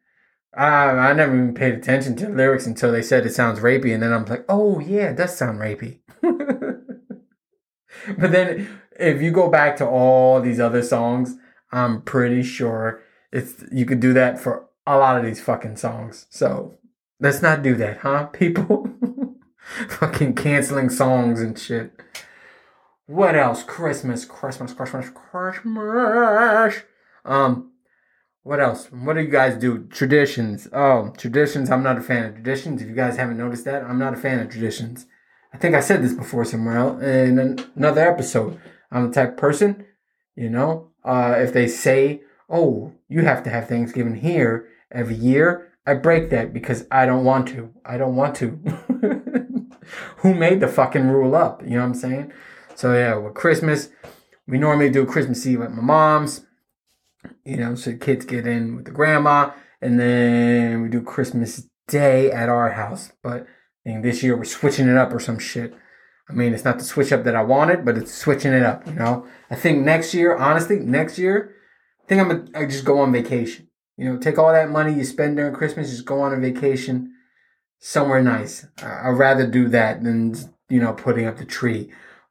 I 0.57 0.91
I 0.91 1.13
never 1.13 1.35
even 1.35 1.55
paid 1.55 1.75
attention 1.75 2.17
to 2.17 2.27
the 2.27 2.33
lyrics 2.33 2.67
until 2.67 2.93
they 2.93 3.03
said 3.03 3.27
it 3.27 3.35
sounds 3.35 3.61
rapey, 3.61 3.93
and 3.93 4.03
then 4.03 4.13
I'm 4.13 4.25
like, 4.25 4.45
oh 4.49 4.81
yeah, 4.81 5.11
it 5.11 5.17
does 5.17 5.37
sound 5.37 5.61
rapey. 5.61 6.01
but 6.23 8.33
then 8.33 8.81
if 8.99 9.21
you 9.21 9.31
go 9.31 9.51
back 9.51 9.77
to 9.77 9.87
all 9.87 10.41
these 10.41 10.61
other 10.61 10.83
songs, 10.83 11.37
I'm 11.73 12.03
pretty 12.03 12.43
sure 12.43 13.03
it's 13.33 13.65
you 13.71 13.85
could 13.85 14.01
do 14.01 14.13
that 14.15 14.39
for 14.39 14.69
a 14.87 14.97
lot 14.97 15.19
of 15.19 15.25
these 15.25 15.43
fucking 15.43 15.77
songs. 15.77 16.27
So 16.31 16.79
let's 17.21 17.43
not 17.43 17.63
do 17.63 17.75
that, 17.77 17.99
huh, 17.99 18.27
people? 18.27 18.89
fucking 19.89 20.35
canceling 20.35 20.89
songs 20.89 21.41
and 21.41 21.59
shit. 21.59 21.93
What 23.07 23.37
else? 23.37 23.63
Christmas, 23.63 24.25
Christmas, 24.25 24.73
Christmas, 24.75 25.11
Christmas. 25.11 26.83
Um, 27.25 27.73
what 28.43 28.61
else? 28.61 28.91
What 28.91 29.15
do 29.15 29.23
you 29.23 29.29
guys 29.29 29.57
do? 29.57 29.87
Traditions. 29.87 30.69
Oh, 30.73 31.13
traditions. 31.17 31.71
I'm 31.71 31.85
not 31.85 31.99
a 31.99 32.01
fan 32.01 32.25
of 32.25 32.35
traditions. 32.35 32.83
If 32.83 32.89
you 32.89 32.95
guys 32.95 33.17
haven't 33.17 33.39
noticed 33.39 33.65
that, 33.65 33.85
I'm 33.85 33.99
not 33.99 34.15
a 34.15 34.17
fan 34.17 34.41
of 34.41 34.51
traditions. 34.51 35.07
I 35.55 35.57
think 35.57 35.75
I 35.75 35.81
said 35.81 36.03
this 36.03 36.15
before 36.15 36.45
somewhere 36.45 36.79
else 36.79 37.03
in 37.03 37.65
another 37.77 38.01
episode. 38.01 38.61
I'm 38.91 39.09
the 39.09 39.15
type 39.15 39.37
person, 39.37 39.87
you 40.35 40.51
know, 40.51 40.91
uh, 41.05 41.37
if 41.39 41.53
they 41.53 41.67
say, 41.69 42.23
oh, 42.51 42.93
you 43.09 43.23
have 43.23 43.43
to 43.45 43.51
have 43.51 43.69
Thanksgiving 43.69 44.17
here 44.17 44.69
every 44.91 45.15
year, 45.15 45.73
I 45.87 45.95
break 45.95 46.31
that 46.31 46.53
because 46.53 46.87
I 46.91 47.07
don't 47.07 47.25
want 47.25 47.49
to. 47.49 47.73
I 47.85 47.97
don't 47.97 48.17
want 48.17 48.35
to. 48.37 48.49
Who 50.19 50.35
made 50.35 50.61
the 50.61 50.69
fucking 50.69 51.09
rule 51.09 51.37
up? 51.37 51.63
You 51.63 51.71
know 51.71 51.81
what 51.81 51.87
I'm 51.87 51.95
saying? 51.95 52.33
So 52.77 52.95
yeah, 52.95 53.17
with 53.17 53.35
Christmas, 53.35 53.89
we 54.47 54.59
normally 54.59 54.91
do 54.91 55.07
Christmas 55.07 55.47
Eve 55.47 55.63
at 55.63 55.73
my 55.73 55.83
mom's. 55.83 56.47
You 57.45 57.57
know, 57.57 57.75
so 57.75 57.91
the 57.91 57.97
kids 57.97 58.25
get 58.25 58.47
in 58.47 58.77
with 58.77 58.85
the 58.85 58.91
grandma, 58.91 59.51
and 59.81 59.99
then 59.99 60.83
we 60.83 60.89
do 60.89 61.01
Christmas 61.03 61.69
Day 61.89 62.31
at 62.31 62.49
our 62.49 62.73
house. 62.73 63.13
But 63.23 63.47
this 63.85 64.23
year 64.23 64.37
we're 64.37 64.45
switching 64.45 64.89
it 64.89 64.97
up 64.97 65.13
or 65.13 65.21
some 65.21 65.39
shit. 65.39 65.75
I 66.29 66.33
mean, 66.33 66.53
it's 66.53 66.65
not 66.65 66.79
the 66.79 66.85
switch 66.85 67.13
up 67.13 67.25
that 67.25 67.37
I 67.37 67.43
wanted, 67.43 67.85
but 67.85 67.97
it's 67.97 68.13
switching 68.13 68.53
it 68.53 68.63
up. 68.63 68.87
You 68.87 68.95
know, 68.95 69.27
I 69.51 69.55
think 69.55 69.85
next 69.85 70.13
year, 70.13 70.37
honestly, 70.37 70.79
next 70.79 71.19
year 71.19 71.55
I 72.05 72.07
think 72.09 72.21
I'm 72.21 72.29
gonna 72.29 72.47
I 72.55 72.67
just 72.67 72.85
go 72.85 73.01
on 73.01 73.13
vacation. 73.13 73.69
You 73.97 74.05
know, 74.05 74.19
take 74.19 74.39
all 74.39 74.53
that 74.53 74.71
money 74.71 74.93
you 74.93 75.05
spend 75.05 75.37
during 75.37 75.55
Christmas, 75.55 75.91
just 75.91 76.05
go 76.05 76.21
on 76.21 76.35
a 76.35 76.37
vacation 76.37 77.15
somewhere 77.79 78.23
nice. 78.23 78.67
I'd 78.83 79.11
rather 79.11 79.47
do 79.47 79.69
that 79.69 80.05
than 80.05 80.35
you 80.69 80.81
know 80.81 80.93
putting 80.93 81.27
up 81.27 81.39
the 81.39 81.47
tree, 81.47 81.91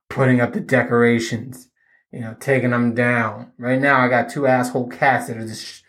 putting 0.09 0.41
up 0.41 0.53
the 0.53 0.59
decorations, 0.59 1.69
you 2.11 2.21
know, 2.21 2.35
taking 2.39 2.71
them 2.71 2.93
down. 2.93 3.51
Right 3.57 3.79
now, 3.79 3.99
I 3.99 4.07
got 4.07 4.29
two 4.29 4.47
asshole 4.47 4.87
cats 4.87 5.27
that 5.27 5.37
are 5.37 5.47
just 5.47 5.83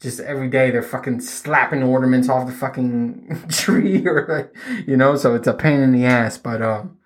just 0.00 0.18
every 0.20 0.48
day 0.48 0.70
they're 0.70 0.82
fucking 0.82 1.20
slapping 1.20 1.82
ornaments 1.82 2.28
off 2.28 2.48
the 2.48 2.52
fucking 2.52 3.44
tree 3.50 4.04
or 4.06 4.52
you 4.86 4.96
know, 4.96 5.16
so 5.16 5.34
it's 5.34 5.46
a 5.46 5.54
pain 5.54 5.80
in 5.80 5.92
the 5.92 6.04
ass. 6.04 6.38
But 6.38 6.60
um, 6.60 6.98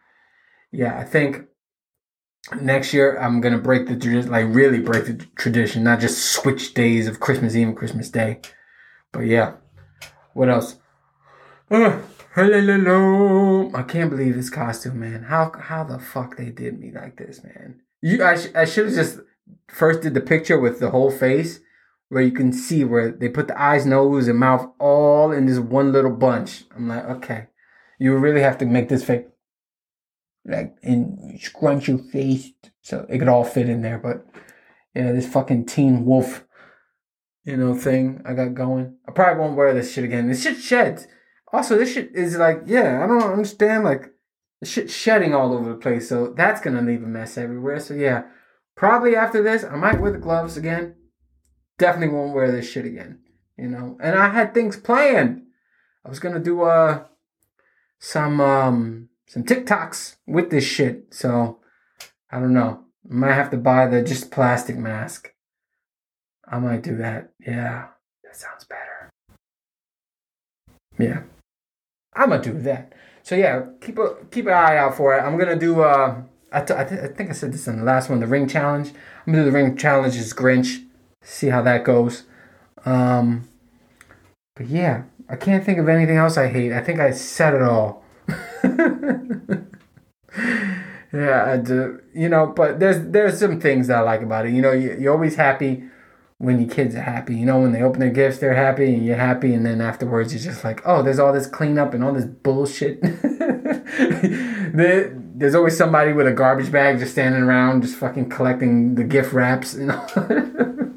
yeah, 0.73 0.99
I 0.99 1.05
think 1.05 1.45
next 2.61 2.95
year 2.95 3.19
I'm 3.19 3.41
gonna 3.41 3.59
break 3.59 3.87
the 3.87 3.97
tradition, 3.97 4.31
like 4.31 4.47
really 4.49 4.81
break 4.81 5.07
the 5.07 5.27
tradition, 5.37 5.85
not 5.85 6.01
just 6.01 6.33
switch 6.33 6.75
days 6.75 7.07
of 7.07 7.21
Christmas 7.21 7.55
Eve 7.55 7.69
and 7.69 7.77
Christmas 7.77 8.09
Day. 8.09 8.41
But 9.13 9.21
yeah, 9.21 9.55
what 10.33 10.49
else? 10.49 10.77
Uh, 11.69 12.01
hello, 12.37 13.71
I 13.73 13.83
can't 13.83 14.11
believe 14.11 14.35
this 14.35 14.51
costume, 14.51 15.01
man. 15.01 15.23
How 15.23 15.53
how 15.59 15.85
the 15.85 15.99
fuck 15.99 16.37
they 16.37 16.51
did 16.51 16.79
me 16.79 16.93
like 16.95 17.17
this, 17.17 17.43
man? 17.43 17.81
You, 18.03 18.23
I, 18.23 18.37
sh- 18.37 18.55
I 18.55 18.67
should 18.67 18.87
have 18.87 18.95
just 18.95 19.21
first 19.69 20.03
did 20.03 20.13
the 20.13 20.21
picture 20.21 20.61
with 20.61 20.79
the 20.79 20.91
whole 20.91 21.11
face, 21.11 21.61
where 22.11 22.23
you 22.23 22.33
can 22.33 22.53
see 22.53 22.85
where 22.85 23.11
they 23.11 23.31
put 23.31 23.49
the 23.49 23.59
eyes, 23.59 23.87
nose, 23.87 24.29
and 24.29 24.39
mouth 24.39 24.71
all 24.79 25.33
in 25.33 25.47
this 25.47 25.59
one 25.59 25.93
little 25.93 26.11
bunch. 26.11 26.65
I'm 26.77 26.89
like, 26.89 27.05
okay, 27.07 27.47
you 27.99 28.15
really 28.15 28.43
have 28.43 28.59
to 28.59 28.67
make 28.67 28.91
this 28.91 29.03
fake, 29.03 29.29
like, 30.45 30.77
and 30.83 31.41
scrunch 31.41 31.89
your 31.89 31.99
face 31.99 32.51
so 32.83 33.07
it 33.09 33.19
could 33.19 33.29
all 33.29 33.45
fit 33.45 33.71
in 33.71 33.81
there. 33.81 33.99
But 33.99 34.27
yeah, 34.95 35.11
this 35.13 35.27
fucking 35.27 35.65
Teen 35.65 36.05
Wolf, 36.05 36.45
you 37.45 37.57
know, 37.57 37.75
thing 37.75 38.21
I 38.27 38.35
got 38.35 38.53
going. 38.53 38.99
I 39.09 39.13
probably 39.13 39.41
won't 39.41 39.57
wear 39.57 39.73
this 39.73 39.95
shit 39.95 40.05
again. 40.05 40.29
This 40.29 40.43
shit 40.43 40.59
sheds. 40.59 41.07
Also, 41.53 41.79
this 41.79 41.93
shit 41.93 42.11
is 42.15 42.37
like, 42.37 42.63
yeah, 42.67 43.03
I 43.03 43.07
don't 43.07 43.23
understand. 43.23 43.85
Like, 43.85 44.13
the 44.61 44.67
shit 44.67 44.91
shedding 44.91 45.35
all 45.35 45.53
over 45.53 45.69
the 45.71 45.77
place. 45.77 46.09
So 46.09 46.33
that's 46.37 46.61
gonna 46.61 46.83
leave 46.83 47.03
a 47.03 47.07
mess 47.07 47.37
everywhere. 47.39 47.81
So 47.81 47.95
yeah, 47.95 48.25
probably 48.75 49.17
after 49.17 49.43
this, 49.43 49.65
I 49.65 49.77
might 49.77 50.01
wear 50.01 50.13
the 50.13 50.19
gloves 50.19 50.57
again. 50.57 50.95
Definitely 51.79 52.15
won't 52.15 52.35
wear 52.35 52.51
this 52.51 52.71
shit 52.71 52.87
again. 52.87 53.21
You 53.57 53.69
know, 53.69 53.99
and 54.01 54.19
I 54.19 54.29
had 54.29 54.55
things 54.55 54.77
planned. 54.77 55.43
I 56.05 56.09
was 56.09 56.21
gonna 56.21 56.41
do 56.41 56.63
uh 56.63 57.05
some 57.99 58.41
um 58.41 59.09
some 59.27 59.45
TikToks 59.45 60.17
with 60.27 60.51
this 60.51 60.65
shit. 60.65 61.15
So 61.15 61.61
I 62.31 62.41
don't 62.41 62.55
know. 62.55 62.85
I 63.11 63.15
might 63.15 63.35
have 63.35 63.51
to 63.51 63.57
buy 63.57 63.87
the 63.87 64.03
just 64.03 64.31
plastic 64.31 64.77
mask. 64.77 65.33
I 66.49 66.59
might 66.59 66.83
do 66.83 66.97
that. 66.97 67.33
Yeah, 67.45 67.89
that 68.25 68.37
sounds 68.37 68.65
better. 68.65 69.11
Yeah, 70.99 71.23
I'm 72.17 72.31
gonna 72.31 72.43
do 72.43 72.59
that. 72.63 72.93
So 73.23 73.35
yeah, 73.35 73.67
keep 73.81 73.99
a 73.99 74.17
keep 74.31 74.47
an 74.47 74.53
eye 74.53 74.77
out 74.77 74.97
for 74.97 75.17
it. 75.17 75.21
I'm 75.21 75.37
gonna 75.39 75.59
do. 75.59 75.83
Uh, 75.83 76.23
I, 76.53 76.61
t- 76.61 76.75
I, 76.75 76.85
th- 76.85 77.01
I 77.01 77.09
think 77.09 77.29
I 77.29 77.33
said 77.33 77.53
this 77.53 77.69
in 77.69 77.79
the 77.79 77.85
last 77.85 78.09
one, 78.09 78.21
the 78.21 78.27
ring 78.27 78.49
challenge. 78.49 78.93
I'm 79.27 79.33
gonna 79.33 79.45
do 79.45 79.51
the 79.51 79.57
ring 79.57 79.77
challenge 79.77 80.17
as 80.17 80.33
Grinch. 80.33 80.85
See 81.23 81.49
how 81.49 81.61
that 81.63 81.85
goes. 81.85 82.23
Um, 82.85 83.49
but 84.55 84.69
yeah, 84.69 85.03
I 85.29 85.37
can't 85.37 85.65
think 85.65 85.79
of 85.79 85.89
anything 85.89 86.17
else 86.17 86.37
I 86.39 86.49
hate. 86.49 86.73
I 86.73 86.81
think 86.83 87.01
I 87.01 87.11
said 87.11 87.55
it 87.55 87.63
all. 87.63 88.05
yeah, 91.13 91.45
I 91.47 91.57
do. 91.59 92.01
You 92.15 92.29
know, 92.29 92.47
but 92.47 92.81
there's 92.81 93.11
there's 93.11 93.39
some 93.41 93.61
things 93.61 93.89
that 93.89 93.99
I 93.99 94.03
like 94.03 94.23
about 94.23 94.47
it. 94.47 94.53
You 94.53 94.63
know, 94.63 94.73
you, 94.73 94.97
you're 94.99 95.13
always 95.13 95.35
happy 95.35 95.85
when 96.39 96.61
your 96.61 96.69
kids 96.69 96.95
are 96.95 97.03
happy. 97.03 97.35
You 97.35 97.47
know, 97.47 97.61
when 97.61 97.73
they 97.73 97.83
open 97.83 98.01
their 98.01 98.11
gifts, 98.11 98.39
they're 98.39 98.55
happy 98.55 98.95
and 98.95 99.05
you're 99.05 99.17
happy, 99.17 99.55
and 99.55 99.65
then 99.65 99.81
afterwards 99.81 100.35
you're 100.35 100.43
just 100.43 100.65
like, 100.65 100.83
oh, 100.85 101.03
there's 101.03 101.19
all 101.19 101.33
this 101.33 101.47
cleanup 101.47 101.95
and 101.95 102.05
all 102.05 102.13
this 102.13 102.27
bullshit. 102.27 103.01
there's 104.75 105.55
always 105.55 105.77
somebody 105.77 106.13
with 106.13 106.27
a 106.27 106.33
garbage 106.33 106.71
bag 106.71 106.99
just 106.99 107.13
standing 107.13 107.43
around, 107.43 107.81
just 107.83 107.97
fucking 107.97 108.29
collecting 108.29 108.97
the 108.97 109.05
gift 109.05 109.33
wraps. 109.33 109.75
You 109.75 109.87
know. 109.87 110.07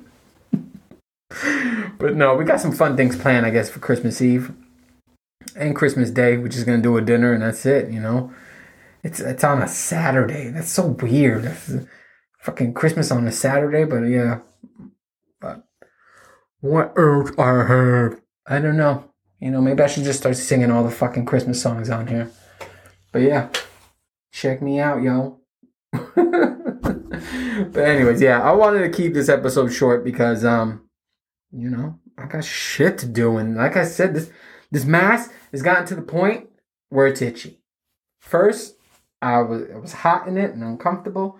but 1.97 2.15
no, 2.15 2.35
we 2.35 2.43
got 2.45 2.59
some 2.59 2.73
fun 2.73 2.97
things 2.97 3.17
planned, 3.17 3.45
I 3.45 3.51
guess, 3.51 3.69
for 3.69 3.79
Christmas 3.79 4.21
Eve 4.21 4.51
and 5.55 5.75
Christmas 5.75 6.11
Day. 6.11 6.37
We're 6.37 6.49
just 6.49 6.65
gonna 6.65 6.81
do 6.81 6.97
a 6.97 7.01
dinner 7.01 7.31
and 7.33 7.41
that's 7.41 7.65
it. 7.65 7.89
You 7.91 8.01
know. 8.01 8.33
It's 9.01 9.21
it's 9.21 9.45
on 9.45 9.61
a 9.61 9.67
Saturday. 9.67 10.49
That's 10.49 10.69
so 10.69 10.87
weird. 10.87 11.43
That's 11.43 11.71
fucking 12.41 12.73
Christmas 12.73 13.11
on 13.11 13.25
a 13.27 13.31
Saturday, 13.31 13.85
but 13.85 14.01
yeah. 14.01 14.39
But 15.39 15.63
what 16.61 16.93
else 16.97 17.31
I 17.37 17.65
have? 17.67 18.21
I 18.47 18.59
don't 18.59 18.77
know. 18.77 19.05
You 19.39 19.51
know, 19.51 19.61
maybe 19.61 19.81
I 19.81 19.87
should 19.87 20.03
just 20.03 20.19
start 20.19 20.35
singing 20.35 20.71
all 20.71 20.83
the 20.83 20.91
fucking 20.91 21.25
Christmas 21.25 21.61
songs 21.61 21.89
on 21.89 22.07
here. 22.07 22.29
But 23.11 23.19
yeah, 23.19 23.49
check 24.31 24.61
me 24.61 24.79
out, 24.79 25.01
yo. 25.01 25.39
but 25.91 27.83
anyways, 27.83 28.21
yeah, 28.21 28.41
I 28.41 28.51
wanted 28.51 28.79
to 28.79 28.89
keep 28.89 29.13
this 29.13 29.29
episode 29.29 29.69
short 29.69 30.03
because 30.03 30.43
um, 30.43 30.89
you 31.51 31.69
know, 31.69 31.99
I 32.17 32.25
got 32.25 32.43
shit 32.43 32.97
to 32.99 33.05
do, 33.05 33.37
and 33.37 33.55
like 33.55 33.77
I 33.77 33.85
said, 33.85 34.13
this 34.13 34.29
this 34.71 34.85
mask 34.85 35.31
has 35.51 35.61
gotten 35.61 35.85
to 35.87 35.95
the 35.95 36.01
point 36.01 36.49
where 36.89 37.07
it's 37.07 37.21
itchy. 37.21 37.61
First, 38.19 38.75
I 39.21 39.41
was 39.41 39.63
I 39.73 39.77
was 39.77 39.93
hot 39.93 40.27
in 40.27 40.37
it 40.37 40.51
and 40.51 40.63
uncomfortable. 40.63 41.39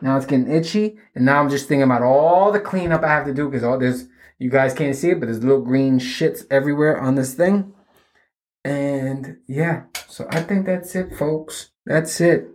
Now 0.00 0.16
it's 0.16 0.26
getting 0.26 0.50
itchy, 0.50 0.98
and 1.14 1.24
now 1.24 1.40
I'm 1.40 1.50
just 1.50 1.68
thinking 1.68 1.82
about 1.82 2.02
all 2.02 2.52
the 2.52 2.60
cleanup 2.60 3.02
I 3.02 3.08
have 3.08 3.26
to 3.26 3.34
do 3.34 3.48
because 3.48 3.64
all 3.64 3.78
this 3.78 4.06
you 4.38 4.50
guys 4.50 4.72
can't 4.72 4.94
see 4.94 5.10
it, 5.10 5.20
but 5.20 5.26
there's 5.26 5.42
little 5.42 5.62
green 5.62 5.98
shits 5.98 6.44
everywhere 6.50 7.00
on 7.00 7.16
this 7.16 7.34
thing. 7.34 7.72
And 8.64 9.38
yeah, 9.46 9.84
so 10.06 10.26
I 10.30 10.42
think 10.42 10.66
that's 10.66 10.94
it, 10.94 11.16
folks. 11.16 11.70
That's 11.86 12.20
it. 12.20 12.48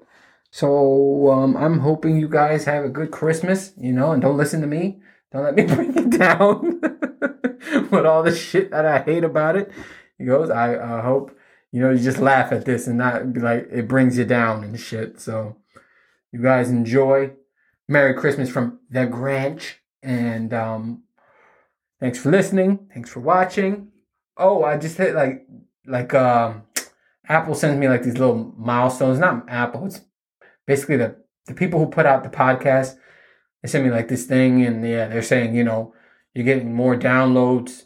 So 0.51 1.31
um, 1.31 1.57
I'm 1.57 1.79
hoping 1.79 2.17
you 2.17 2.29
guys 2.29 2.65
have 2.65 2.85
a 2.85 2.89
good 2.89 3.11
Christmas, 3.11 3.73
you 3.75 3.91
know, 3.91 4.11
and 4.11 4.21
don't 4.21 4.37
listen 4.37 4.61
to 4.61 4.67
me. 4.67 4.99
Don't 5.31 5.43
let 5.43 5.55
me 5.55 5.63
bring 5.75 5.97
you 5.97 6.09
down 6.09 6.79
with 7.91 8.05
all 8.05 8.23
the 8.23 8.35
shit 8.35 8.71
that 8.71 8.85
I 8.85 8.99
hate 8.99 9.23
about 9.23 9.55
it. 9.55 9.71
He 10.17 10.25
goes, 10.25 10.49
I 10.49 10.75
uh, 10.75 11.01
hope 11.01 11.35
you 11.71 11.81
know 11.81 11.89
you 11.89 11.97
just 11.97 12.19
laugh 12.19 12.51
at 12.51 12.65
this 12.65 12.85
and 12.85 12.99
not 12.99 13.33
be 13.33 13.39
like 13.39 13.67
it 13.71 13.87
brings 13.87 14.17
you 14.17 14.25
down 14.25 14.63
and 14.63 14.79
shit. 14.79 15.19
So 15.19 15.57
you 16.33 16.41
guys 16.41 16.69
enjoy. 16.69 17.31
Merry 17.87 18.15
Christmas 18.15 18.49
from 18.49 18.79
the 18.89 19.01
Grinch, 19.01 19.75
and 20.01 20.53
um, 20.53 21.03
thanks 21.99 22.17
for 22.17 22.31
listening. 22.31 22.89
Thanks 22.93 23.09
for 23.09 23.19
watching. 23.19 23.89
Oh, 24.35 24.63
I 24.63 24.77
just 24.77 24.97
hit 24.97 25.13
like 25.13 25.45
like 25.85 26.13
um, 26.13 26.63
Apple 27.27 27.53
sends 27.53 27.79
me 27.79 27.87
like 27.87 28.03
these 28.03 28.17
little 28.17 28.53
milestones. 28.57 29.19
Not 29.19 29.45
Apple. 29.47 29.85
It's 29.85 30.01
basically 30.65 30.97
the 30.97 31.17
the 31.45 31.53
people 31.53 31.79
who 31.79 31.85
put 31.85 32.07
out 32.07 32.23
the 32.23 32.29
podcast. 32.29 32.97
They 33.61 33.69
send 33.69 33.85
me 33.85 33.91
like 33.91 34.07
this 34.07 34.25
thing, 34.25 34.65
and 34.65 34.85
yeah, 34.85 35.07
they're 35.07 35.21
saying 35.21 35.55
you 35.55 35.63
know 35.63 35.93
you're 36.33 36.45
getting 36.45 36.73
more 36.73 36.95
downloads, 36.95 37.83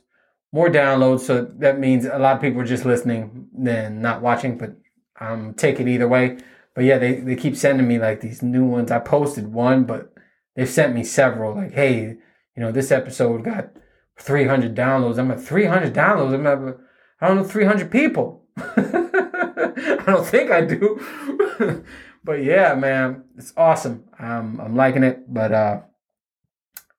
more 0.54 0.70
downloads. 0.70 1.22
So 1.22 1.52
that 1.58 1.80
means 1.80 2.06
a 2.06 2.18
lot 2.18 2.36
of 2.36 2.42
people 2.42 2.62
are 2.62 2.66
just 2.66 2.86
listening 2.86 3.50
than 3.54 4.02
not 4.02 4.22
watching. 4.22 4.58
But 4.58 4.78
um, 5.20 5.54
take 5.54 5.82
it 5.82 5.88
either 5.90 6.08
way. 6.08 6.38
But 6.78 6.86
yeah, 6.86 7.00
they, 7.00 7.22
they 7.22 7.36
keep 7.36 7.56
sending 7.56 7.88
me 7.88 7.98
like 7.98 8.22
these 8.22 8.44
new 8.44 8.64
ones. 8.64 8.92
I 8.92 9.00
posted 9.00 9.52
one, 9.52 9.86
but 9.86 10.14
they've 10.56 10.70
sent 10.70 10.94
me 10.94 11.04
several. 11.04 11.56
Like, 11.56 11.74
hey, 11.74 12.02
you 12.02 12.62
know, 12.62 12.72
this 12.72 12.92
episode 12.92 13.44
got 13.44 13.72
300 14.20 14.76
downloads. 14.76 15.18
I'm 15.18 15.32
at 15.32 15.42
300 15.42 15.92
downloads. 15.92 16.36
I'm 16.36 16.46
at, 16.46 16.78
I 17.20 17.28
don't 17.30 17.38
know, 17.38 17.44
300 17.44 17.90
people. 17.90 18.44
I 18.58 20.04
don't 20.06 20.24
think 20.24 20.52
I 20.52 20.62
do. 20.62 21.84
but 22.24 22.44
yeah, 22.44 22.76
man, 22.76 23.24
it's 23.36 23.54
awesome. 23.58 24.04
Um, 24.20 24.62
I'm 24.62 24.76
liking 24.76 25.04
it. 25.04 25.34
But 25.34 25.52
uh, 25.52 25.82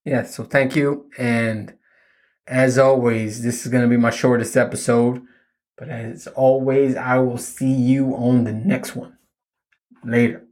yeah, 0.04 0.24
so 0.24 0.42
thank 0.42 0.74
you. 0.74 1.08
And 1.18 1.72
as 2.48 2.78
always, 2.78 3.44
this 3.44 3.64
is 3.64 3.70
going 3.70 3.84
to 3.84 3.88
be 3.88 3.96
my 3.96 4.10
shortest 4.10 4.56
episode. 4.56 5.22
But 5.76 5.88
as 5.88 6.26
always, 6.26 6.96
I 6.96 7.18
will 7.18 7.38
see 7.38 7.72
you 7.72 8.16
on 8.16 8.42
the 8.42 8.52
next 8.52 8.96
one. 8.96 9.17
Later. 10.04 10.44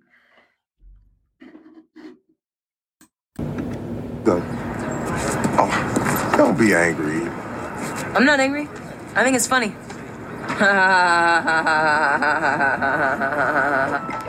Don't, 4.24 4.42
oh, 5.58 6.34
don't 6.36 6.58
be 6.58 6.74
angry. 6.74 7.28
I'm 8.14 8.24
not 8.24 8.40
angry. 8.40 8.68
I 9.14 9.22
think 9.22 9.36
it's 9.36 9.46
funny. 9.46 9.72